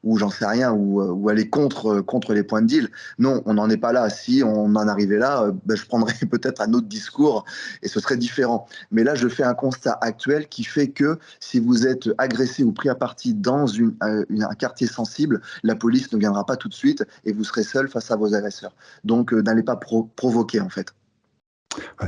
ou 0.04 0.18
j'en 0.18 0.30
sais 0.30 0.46
rien, 0.46 0.72
ou, 0.72 1.02
ou, 1.02 1.28
aller 1.28 1.48
contre, 1.48 2.00
contre 2.00 2.34
les 2.34 2.42
points 2.42 2.62
de 2.62 2.66
deal. 2.66 2.88
Non, 3.18 3.42
on 3.46 3.54
n'en 3.54 3.68
est 3.70 3.76
pas 3.76 3.92
là. 3.92 4.10
Si 4.10 4.42
on 4.44 4.66
en 4.66 4.88
arrivait 4.88 5.18
là, 5.18 5.50
ben, 5.64 5.76
je 5.76 5.86
prendrais 5.86 6.14
peut-être 6.30 6.60
un 6.60 6.72
autre 6.72 6.86
discours 6.86 7.44
et 7.82 7.88
ce 7.88 8.00
serait 8.00 8.16
différent. 8.16 8.66
Mais 8.90 9.02
là, 9.02 9.14
je 9.14 9.28
fais 9.28 9.44
un 9.44 9.54
constat 9.54 9.98
actuel 10.02 10.48
qui 10.48 10.64
fait 10.64 10.88
que 10.88 11.18
si 11.40 11.58
vous 11.58 11.86
êtes 11.86 12.08
agressé 12.18 12.62
ou 12.62 12.72
pris 12.72 12.88
à 12.88 12.94
partie 12.94 13.34
dans 13.34 13.66
une, 13.66 13.94
un 14.00 14.54
quartier 14.58 14.86
sensible, 14.86 15.40
la 15.62 15.74
police 15.74 16.12
ne 16.12 16.18
viendra 16.18 16.44
pas 16.44 16.56
tout 16.56 16.68
de 16.68 16.74
suite 16.74 17.04
et 17.24 17.32
vous 17.32 17.44
serez 17.44 17.62
seul 17.62 17.88
face 17.88 18.10
à 18.10 18.16
vos 18.16 18.34
agresseurs. 18.34 18.74
Donc, 19.04 19.32
n'allez 19.32 19.62
pas 19.62 19.78
provoquer 20.16 20.60
en 20.60 20.68
fait. 20.68 20.92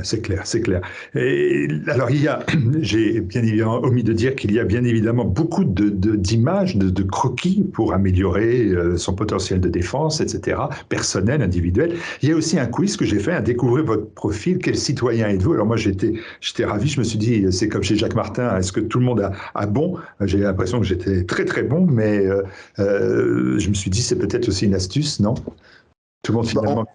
C'est 0.01 0.21
clair, 0.21 0.41
c'est 0.45 0.61
clair. 0.61 0.81
Et 1.15 1.67
alors, 1.87 2.09
il 2.09 2.21
y 2.21 2.27
a, 2.27 2.39
j'ai 2.81 3.21
bien 3.21 3.43
évidemment 3.43 3.81
omis 3.83 4.03
de 4.03 4.11
dire 4.11 4.35
qu'il 4.35 4.51
y 4.51 4.59
a 4.59 4.65
bien 4.65 4.83
évidemment 4.83 5.23
beaucoup 5.23 5.63
de, 5.63 5.89
d'images, 6.15 6.75
de, 6.75 7.03
croquis 7.03 7.63
pour 7.73 7.93
améliorer 7.93 8.65
euh, 8.65 8.97
son 8.97 9.13
potentiel 9.13 9.61
de 9.61 9.69
défense, 9.69 10.19
etc., 10.19 10.57
personnel, 10.89 11.41
individuel. 11.41 11.93
Il 12.21 12.29
y 12.29 12.31
a 12.31 12.35
aussi 12.35 12.59
un 12.59 12.65
quiz 12.65 12.97
que 12.97 13.05
j'ai 13.05 13.19
fait 13.19 13.33
à 13.33 13.41
découvrir 13.41 13.85
votre 13.85 14.09
profil. 14.09 14.57
Quel 14.57 14.75
citoyen 14.75 15.29
êtes-vous? 15.29 15.53
Alors, 15.53 15.67
moi, 15.67 15.77
j'étais, 15.77 16.13
j'étais 16.41 16.65
ravi. 16.65 16.89
Je 16.89 16.99
me 16.99 17.03
suis 17.03 17.19
dit, 17.19 17.45
c'est 17.51 17.69
comme 17.69 17.83
chez 17.83 17.95
Jacques 17.95 18.15
Martin, 18.15 18.57
est-ce 18.57 18.71
que 18.71 18.79
tout 18.79 18.99
le 18.99 19.05
monde 19.05 19.21
a, 19.21 19.31
a 19.55 19.65
bon? 19.65 19.95
J'ai 20.21 20.39
l'impression 20.39 20.79
que 20.79 20.85
j'étais 20.85 21.23
très, 21.23 21.45
très 21.45 21.63
bon, 21.63 21.85
mais 21.85 22.25
euh, 22.25 22.43
euh, 22.79 23.59
je 23.59 23.69
me 23.69 23.73
suis 23.73 23.89
dit, 23.89 24.01
c'est 24.01 24.17
peut-être 24.17 24.47
aussi 24.49 24.65
une 24.65 24.75
astuce, 24.75 25.19
non? 25.19 25.35
Tout 26.23 26.31
le 26.31 26.37
monde 26.37 26.45
bah, 26.45 26.51
finalement. 26.51 26.85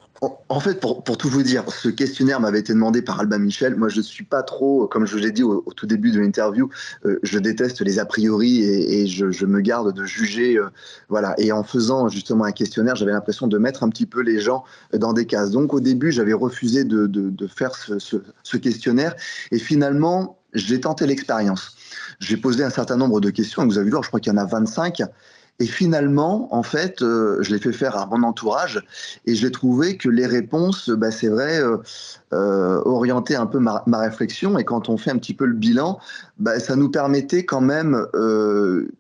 En, 0.48 0.58
fait, 0.58 0.80
pour, 0.80 1.04
tout 1.16 1.28
vous 1.28 1.44
dire, 1.44 1.62
ce 1.70 1.88
questionnaire 1.88 2.40
m'avait 2.40 2.58
été 2.58 2.72
demandé 2.72 3.02
par 3.02 3.20
Albin 3.20 3.38
Michel. 3.38 3.76
Moi, 3.76 3.88
je 3.88 3.98
ne 3.98 4.02
suis 4.02 4.24
pas 4.24 4.42
trop, 4.42 4.88
comme 4.88 5.06
je 5.06 5.12
vous 5.12 5.22
l'ai 5.22 5.30
dit 5.30 5.44
au, 5.44 5.62
tout 5.76 5.86
début 5.86 6.10
de 6.10 6.18
l'interview, 6.18 6.68
euh, 7.04 7.20
je 7.22 7.38
déteste 7.38 7.82
les 7.82 8.00
a 8.00 8.04
priori 8.04 8.64
et, 8.64 9.06
je, 9.06 9.46
me 9.46 9.60
garde 9.60 9.94
de 9.94 10.04
juger. 10.04 10.58
Euh, 10.58 10.70
voilà. 11.08 11.34
Et 11.38 11.52
en 11.52 11.62
faisant 11.62 12.08
justement 12.08 12.44
un 12.44 12.52
questionnaire, 12.52 12.96
j'avais 12.96 13.12
l'impression 13.12 13.46
de 13.46 13.58
mettre 13.58 13.84
un 13.84 13.90
petit 13.90 14.06
peu 14.06 14.22
les 14.22 14.40
gens 14.40 14.64
dans 14.92 15.12
des 15.12 15.24
cases. 15.24 15.52
Donc, 15.52 15.72
au 15.72 15.78
début, 15.78 16.10
j'avais 16.10 16.32
refusé 16.32 16.82
de, 16.82 17.46
faire 17.46 17.76
ce, 17.76 17.98
ce, 18.42 18.56
questionnaire. 18.56 19.14
Et 19.52 19.60
finalement, 19.60 20.40
j'ai 20.52 20.80
tenté 20.80 21.06
l'expérience. 21.06 21.76
J'ai 22.18 22.38
posé 22.38 22.64
un 22.64 22.70
certain 22.70 22.96
nombre 22.96 23.20
de 23.20 23.30
questions. 23.30 23.64
Vous 23.64 23.78
avez 23.78 23.88
vu, 23.88 23.96
je 24.02 24.08
crois 24.08 24.18
qu'il 24.18 24.32
y 24.32 24.34
en 24.34 24.38
a 24.38 24.46
25. 24.46 25.02
Et 25.60 25.66
finalement, 25.66 26.54
en 26.54 26.62
fait, 26.62 27.02
euh, 27.02 27.38
je 27.40 27.52
l'ai 27.52 27.58
fait 27.58 27.72
faire 27.72 27.96
à 27.96 28.06
mon 28.06 28.22
entourage 28.22 28.80
et 29.26 29.34
j'ai 29.34 29.50
trouvé 29.50 29.96
que 29.96 30.08
les 30.08 30.26
réponses, 30.26 30.88
bah, 30.88 31.10
c'est 31.10 31.28
vrai, 31.28 31.60
euh, 31.60 31.78
euh, 32.32 32.80
orientaient 32.84 33.34
un 33.34 33.46
peu 33.46 33.58
ma, 33.58 33.82
réflexion. 33.86 34.56
Et 34.58 34.64
quand 34.64 34.88
on 34.88 34.96
fait 34.96 35.10
un 35.10 35.18
petit 35.18 35.34
peu 35.34 35.46
le 35.46 35.54
bilan, 35.54 35.98
bah, 36.38 36.60
ça 36.60 36.76
nous 36.76 36.90
permettait 36.90 37.44
quand 37.44 37.60
même 37.60 38.06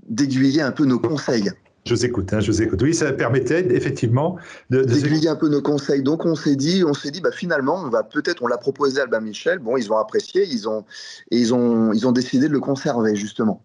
d'aiguiller 0.08 0.62
un 0.62 0.72
peu 0.72 0.84
nos 0.84 0.98
conseils. 0.98 1.52
Je 1.86 1.94
vous 1.94 2.04
écoute, 2.04 2.32
hein, 2.34 2.40
je 2.40 2.50
vous 2.50 2.60
écoute. 2.60 2.82
Oui, 2.82 2.92
ça 2.92 3.12
permettait 3.12 3.74
effectivement 3.74 4.36
de, 4.68 4.82
d'aiguiller 4.82 5.28
un 5.28 5.36
peu 5.36 5.48
nos 5.48 5.62
conseils. 5.62 6.02
Donc 6.02 6.26
on 6.26 6.34
s'est 6.34 6.56
dit, 6.56 6.82
on 6.84 6.92
s'est 6.92 7.10
dit, 7.10 7.20
bah 7.20 7.30
finalement, 7.32 7.76
on 7.76 7.88
va 7.88 8.02
peut-être, 8.02 8.42
on 8.42 8.46
l'a 8.46 8.58
proposé 8.58 9.00
à 9.00 9.04
Albin 9.04 9.20
Michel. 9.20 9.58
Bon, 9.60 9.76
ils 9.76 9.90
ont 9.90 9.96
apprécié, 9.96 10.44
ils 10.44 10.68
ont, 10.68 10.84
et 11.30 11.38
ils 11.38 11.54
ont, 11.54 11.92
ils 11.92 12.06
ont 12.06 12.12
décidé 12.12 12.48
de 12.48 12.52
le 12.52 12.60
conserver 12.60 13.14
justement. 13.14 13.62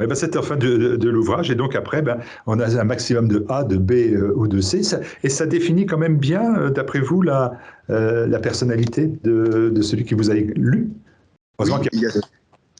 Eh 0.00 0.06
ben, 0.06 0.14
C'était 0.14 0.38
en 0.38 0.42
fin 0.42 0.56
de, 0.56 0.94
de, 0.94 1.08
l'ouvrage, 1.08 1.50
et 1.50 1.56
donc 1.56 1.74
après, 1.74 2.02
ben, 2.02 2.18
on 2.46 2.60
a 2.60 2.78
un 2.78 2.84
maximum 2.84 3.26
de 3.26 3.44
A, 3.48 3.64
de 3.64 3.76
B 3.76 3.92
euh, 3.92 4.32
ou 4.36 4.46
de 4.46 4.60
C, 4.60 4.82
et 5.24 5.28
ça 5.28 5.44
définit 5.44 5.86
quand 5.86 5.98
même 5.98 6.18
bien, 6.18 6.56
euh, 6.56 6.70
d'après 6.70 7.00
vous, 7.00 7.20
la, 7.20 7.58
euh, 7.90 8.28
la 8.28 8.38
personnalité 8.38 9.08
de, 9.24 9.70
de, 9.74 9.82
celui 9.82 10.04
qui 10.04 10.14
vous 10.14 10.30
a 10.30 10.34
lu 10.34 10.92
oui, 11.58 11.72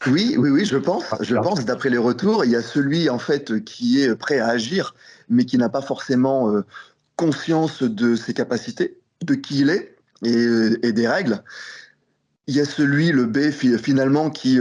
oui, 0.06 0.36
oui, 0.38 0.50
oui, 0.50 0.64
je 0.64 0.76
pense. 0.76 1.06
Ah, 1.10 1.18
je 1.20 1.34
pense, 1.34 1.64
d'après 1.64 1.90
les 1.90 1.98
retours, 1.98 2.44
il 2.44 2.52
y 2.52 2.56
a 2.56 2.62
celui 2.62 3.10
en 3.10 3.18
fait 3.18 3.64
qui 3.64 4.00
est 4.00 4.14
prêt 4.14 4.38
à 4.38 4.46
agir, 4.50 4.94
mais 5.28 5.44
qui 5.44 5.58
n'a 5.58 5.68
pas 5.68 5.82
forcément 5.82 6.54
conscience 7.16 7.82
de 7.82 8.14
ses 8.14 8.32
capacités, 8.32 8.96
de 9.24 9.34
qui 9.34 9.62
il 9.62 9.70
est 9.70 9.96
et, 10.22 10.86
et, 10.86 10.92
des 10.92 11.08
règles. 11.08 11.42
Il 12.46 12.54
y 12.54 12.60
a 12.60 12.64
celui, 12.64 13.10
le 13.10 13.24
B, 13.24 13.50
finalement, 13.50 14.30
qui 14.30 14.60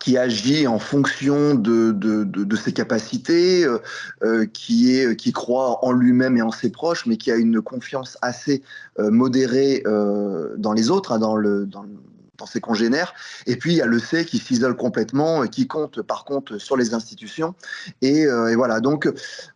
qui 0.00 0.18
agit 0.18 0.66
en 0.66 0.78
fonction 0.78 1.54
de, 1.54 1.92
de, 1.92 2.24
de, 2.24 2.56
ses 2.56 2.72
capacités, 2.72 3.64
euh, 3.64 3.78
euh, 4.22 4.46
qui, 4.46 4.96
est, 4.96 5.16
qui 5.16 5.32
croit 5.32 5.84
en 5.84 5.92
lui-même 5.92 6.36
et 6.36 6.42
en 6.42 6.50
ses 6.50 6.70
proches, 6.70 7.06
mais 7.06 7.16
qui 7.16 7.30
a 7.30 7.36
une 7.36 7.60
confiance 7.60 8.18
assez 8.22 8.62
euh, 8.98 9.10
modérée 9.10 9.82
dans 9.86 10.72
les 10.72 10.90
autres, 10.90 11.12
hein, 11.12 11.18
dans, 11.18 11.36
le, 11.36 11.66
dans, 11.66 11.86
dans, 12.38 12.46
ses 12.46 12.60
congénères. 12.60 13.14
Et 13.46 13.56
puis 13.56 13.72
il 13.72 13.76
y 13.76 13.82
a 13.82 13.86
le 13.86 13.98
C 13.98 14.24
qui 14.24 14.38
s'isole 14.38 14.76
complètement, 14.76 15.46
qui 15.46 15.66
compte 15.66 16.02
par 16.02 16.24
contre 16.24 16.58
sur 16.58 16.76
les 16.76 16.92
institutions. 16.92 17.54
Et, 18.02 18.26
voilà, 18.56 18.80
donc 18.80 19.08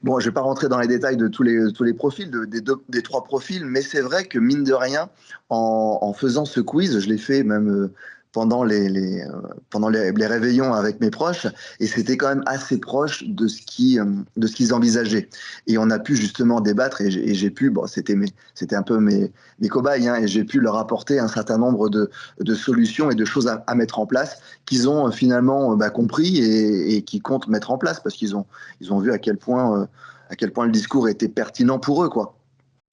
bon, 0.03 0.21
je 0.21 0.27
ne 0.27 0.31
vais 0.31 0.35
pas 0.35 0.41
rentrer 0.43 0.69
dans 0.69 0.79
les 0.79 0.87
détails 0.87 1.17
de 1.17 1.29
tous 1.29 1.43
les, 1.43 1.73
tous 1.73 1.85
les 1.85 1.95
profils, 1.95 2.31
de, 2.31 2.45
des, 2.45 2.63
des 2.89 3.03
trois 3.03 3.25
profils, 3.25 3.65
mais 3.65 3.83
c'est 3.83 4.01
vrai 4.01 4.25
que 4.25 4.39
mine 4.39 4.65
de 4.65 4.75
rien, 4.75 5.09
en, 5.49 5.99
en 6.01 6.13
faisant 6.13 6.45
ce 6.45 6.61
quiz, 6.61 7.01
je 7.01 7.09
l'ai 7.09 7.19
fait 7.19 7.43
même 7.43 7.91
pendant 8.33 8.63
les, 8.65 8.89
les 8.89 9.23
euh, 9.23 9.33
pendant 9.71 9.89
les, 9.89 10.13
les, 10.13 10.27
réveillons 10.27 10.73
avec 10.73 11.01
mes 11.01 11.11
proches 11.11 11.47
et 11.81 11.87
c'était 11.87 12.17
quand 12.17 12.29
même 12.29 12.43
assez 12.47 12.79
proche 12.79 13.25
de 13.27 13.49
ce 13.49 13.61
qui 13.63 13.99
euh, 13.99 14.05
de 14.37 14.47
ce 14.47 14.55
qu'ils 14.55 14.73
envisageaient. 14.73 15.29
Et 15.67 15.79
on 15.79 15.91
a 15.91 15.99
pu 15.99 16.17
justement 16.17 16.61
débattre 16.61 17.01
et 17.01 17.11
j'ai 17.11 17.51
pu 17.51 17.71
bon 17.71 17.87
c'était 17.87 18.17
c'était 18.55 18.77
un 18.77 18.83
peu 18.83 18.99
mes 18.99 19.33
mes 19.59 19.69
cobayes 19.69 20.09
hein, 20.09 20.17
et 20.17 20.29
j'ai 20.29 20.45
pu 20.45 20.61
leur 20.61 20.77
apporter 20.77 21.19
un 21.19 21.29
certain 21.29 21.59
nombre 21.59 21.89
de, 21.89 22.11
de 22.41 22.55
solutions 22.55 23.11
et 23.11 23.15
de 23.15 23.25
choses 23.25 23.49
à, 23.49 23.65
à 23.67 23.75
mettre 23.75 23.99
en 23.99 24.07
place 24.07 24.39
qu'ils 24.67 24.89
ont 24.89 25.09
euh, 25.09 25.11
finalement 25.11 25.77
bah, 25.77 25.91
compris 25.91 26.39
et, 26.39 26.97
et 26.97 27.03
qui 27.03 27.21
comptent 27.21 27.49
mettre 27.49 27.71
en 27.71 27.79
place 27.79 28.01
parce 28.01 28.15
qu'ils 28.15 28.37
ont 28.37 28.47
ils 28.81 28.93
ont 28.93 29.01
vu 29.01 29.13
à 29.13 29.19
quel 29.19 29.37
point 29.37 29.89
à 30.29 30.37
quel 30.37 30.53
point 30.53 30.67
le 30.67 30.73
discours 30.73 31.09
était 31.09 31.29
pertinent 31.29 31.79
pour 31.79 32.05
eux 32.05 32.09
quoi 32.09 32.40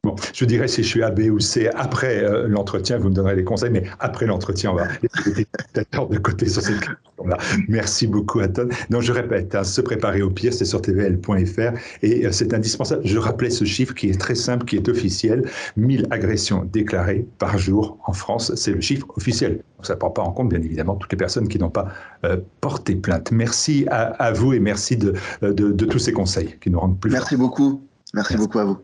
Bon, 0.03 0.15
je 0.33 0.45
dirais 0.45 0.67
si 0.67 0.83
je 0.83 0.87
suis 0.87 1.03
A, 1.03 1.09
B 1.09 1.21
ou 1.31 1.39
C 1.39 1.69
après 1.75 2.23
euh, 2.23 2.47
l'entretien, 2.47 2.97
vous 2.97 3.09
me 3.09 3.15
donnerez 3.15 3.35
des 3.35 3.43
conseils, 3.43 3.71
mais 3.71 3.83
après 3.99 4.27
l'entretien, 4.27 4.71
on 4.71 4.75
va 4.75 4.87
laisser 5.01 5.47
de 5.75 6.17
côté 6.19 6.47
sur 6.47 6.61
cette 6.61 6.79
question-là. 6.79 7.37
Merci 7.67 8.05
beaucoup, 8.05 8.39
Anton. 8.39 8.69
Donc, 8.91 9.01
je 9.01 9.11
répète, 9.11 9.55
hein, 9.55 9.63
se 9.63 9.81
préparer 9.81 10.21
au 10.21 10.29
pire, 10.29 10.53
c'est 10.53 10.65
sur 10.65 10.81
tvl.fr 10.81 11.77
et 12.03 12.25
euh, 12.25 12.31
c'est 12.31 12.53
indispensable. 12.53 13.01
Je 13.05 13.17
rappelais 13.17 13.49
ce 13.49 13.65
chiffre 13.65 13.95
qui 13.95 14.09
est 14.09 14.19
très 14.19 14.35
simple, 14.35 14.65
qui 14.65 14.75
est 14.75 14.87
officiel 14.87 15.49
1000 15.77 16.07
agressions 16.11 16.63
déclarées 16.63 17.25
par 17.39 17.57
jour 17.57 17.97
en 18.05 18.13
France. 18.13 18.53
C'est 18.55 18.71
le 18.71 18.81
chiffre 18.81 19.07
officiel. 19.17 19.63
ça 19.81 19.95
ne 19.95 19.99
prend 19.99 20.11
pas 20.11 20.21
en 20.21 20.31
compte, 20.31 20.49
bien 20.49 20.61
évidemment, 20.61 20.95
toutes 20.95 21.11
les 21.11 21.17
personnes 21.17 21.47
qui 21.47 21.57
n'ont 21.57 21.71
pas 21.71 21.87
euh, 22.23 22.37
porté 22.61 22.95
plainte. 22.95 23.31
Merci 23.31 23.87
à, 23.89 24.31
vous 24.31 24.53
et 24.53 24.59
merci 24.59 24.95
de, 24.95 25.15
de, 25.41 25.85
tous 25.85 25.99
ces 25.99 26.13
conseils 26.13 26.55
qui 26.61 26.69
nous 26.69 26.79
rendent 26.79 26.99
plus 26.99 27.11
Merci 27.11 27.35
beaucoup. 27.35 27.81
Merci, 28.13 28.37
beaucoup 28.37 28.59
à 28.59 28.65
vous. 28.65 28.77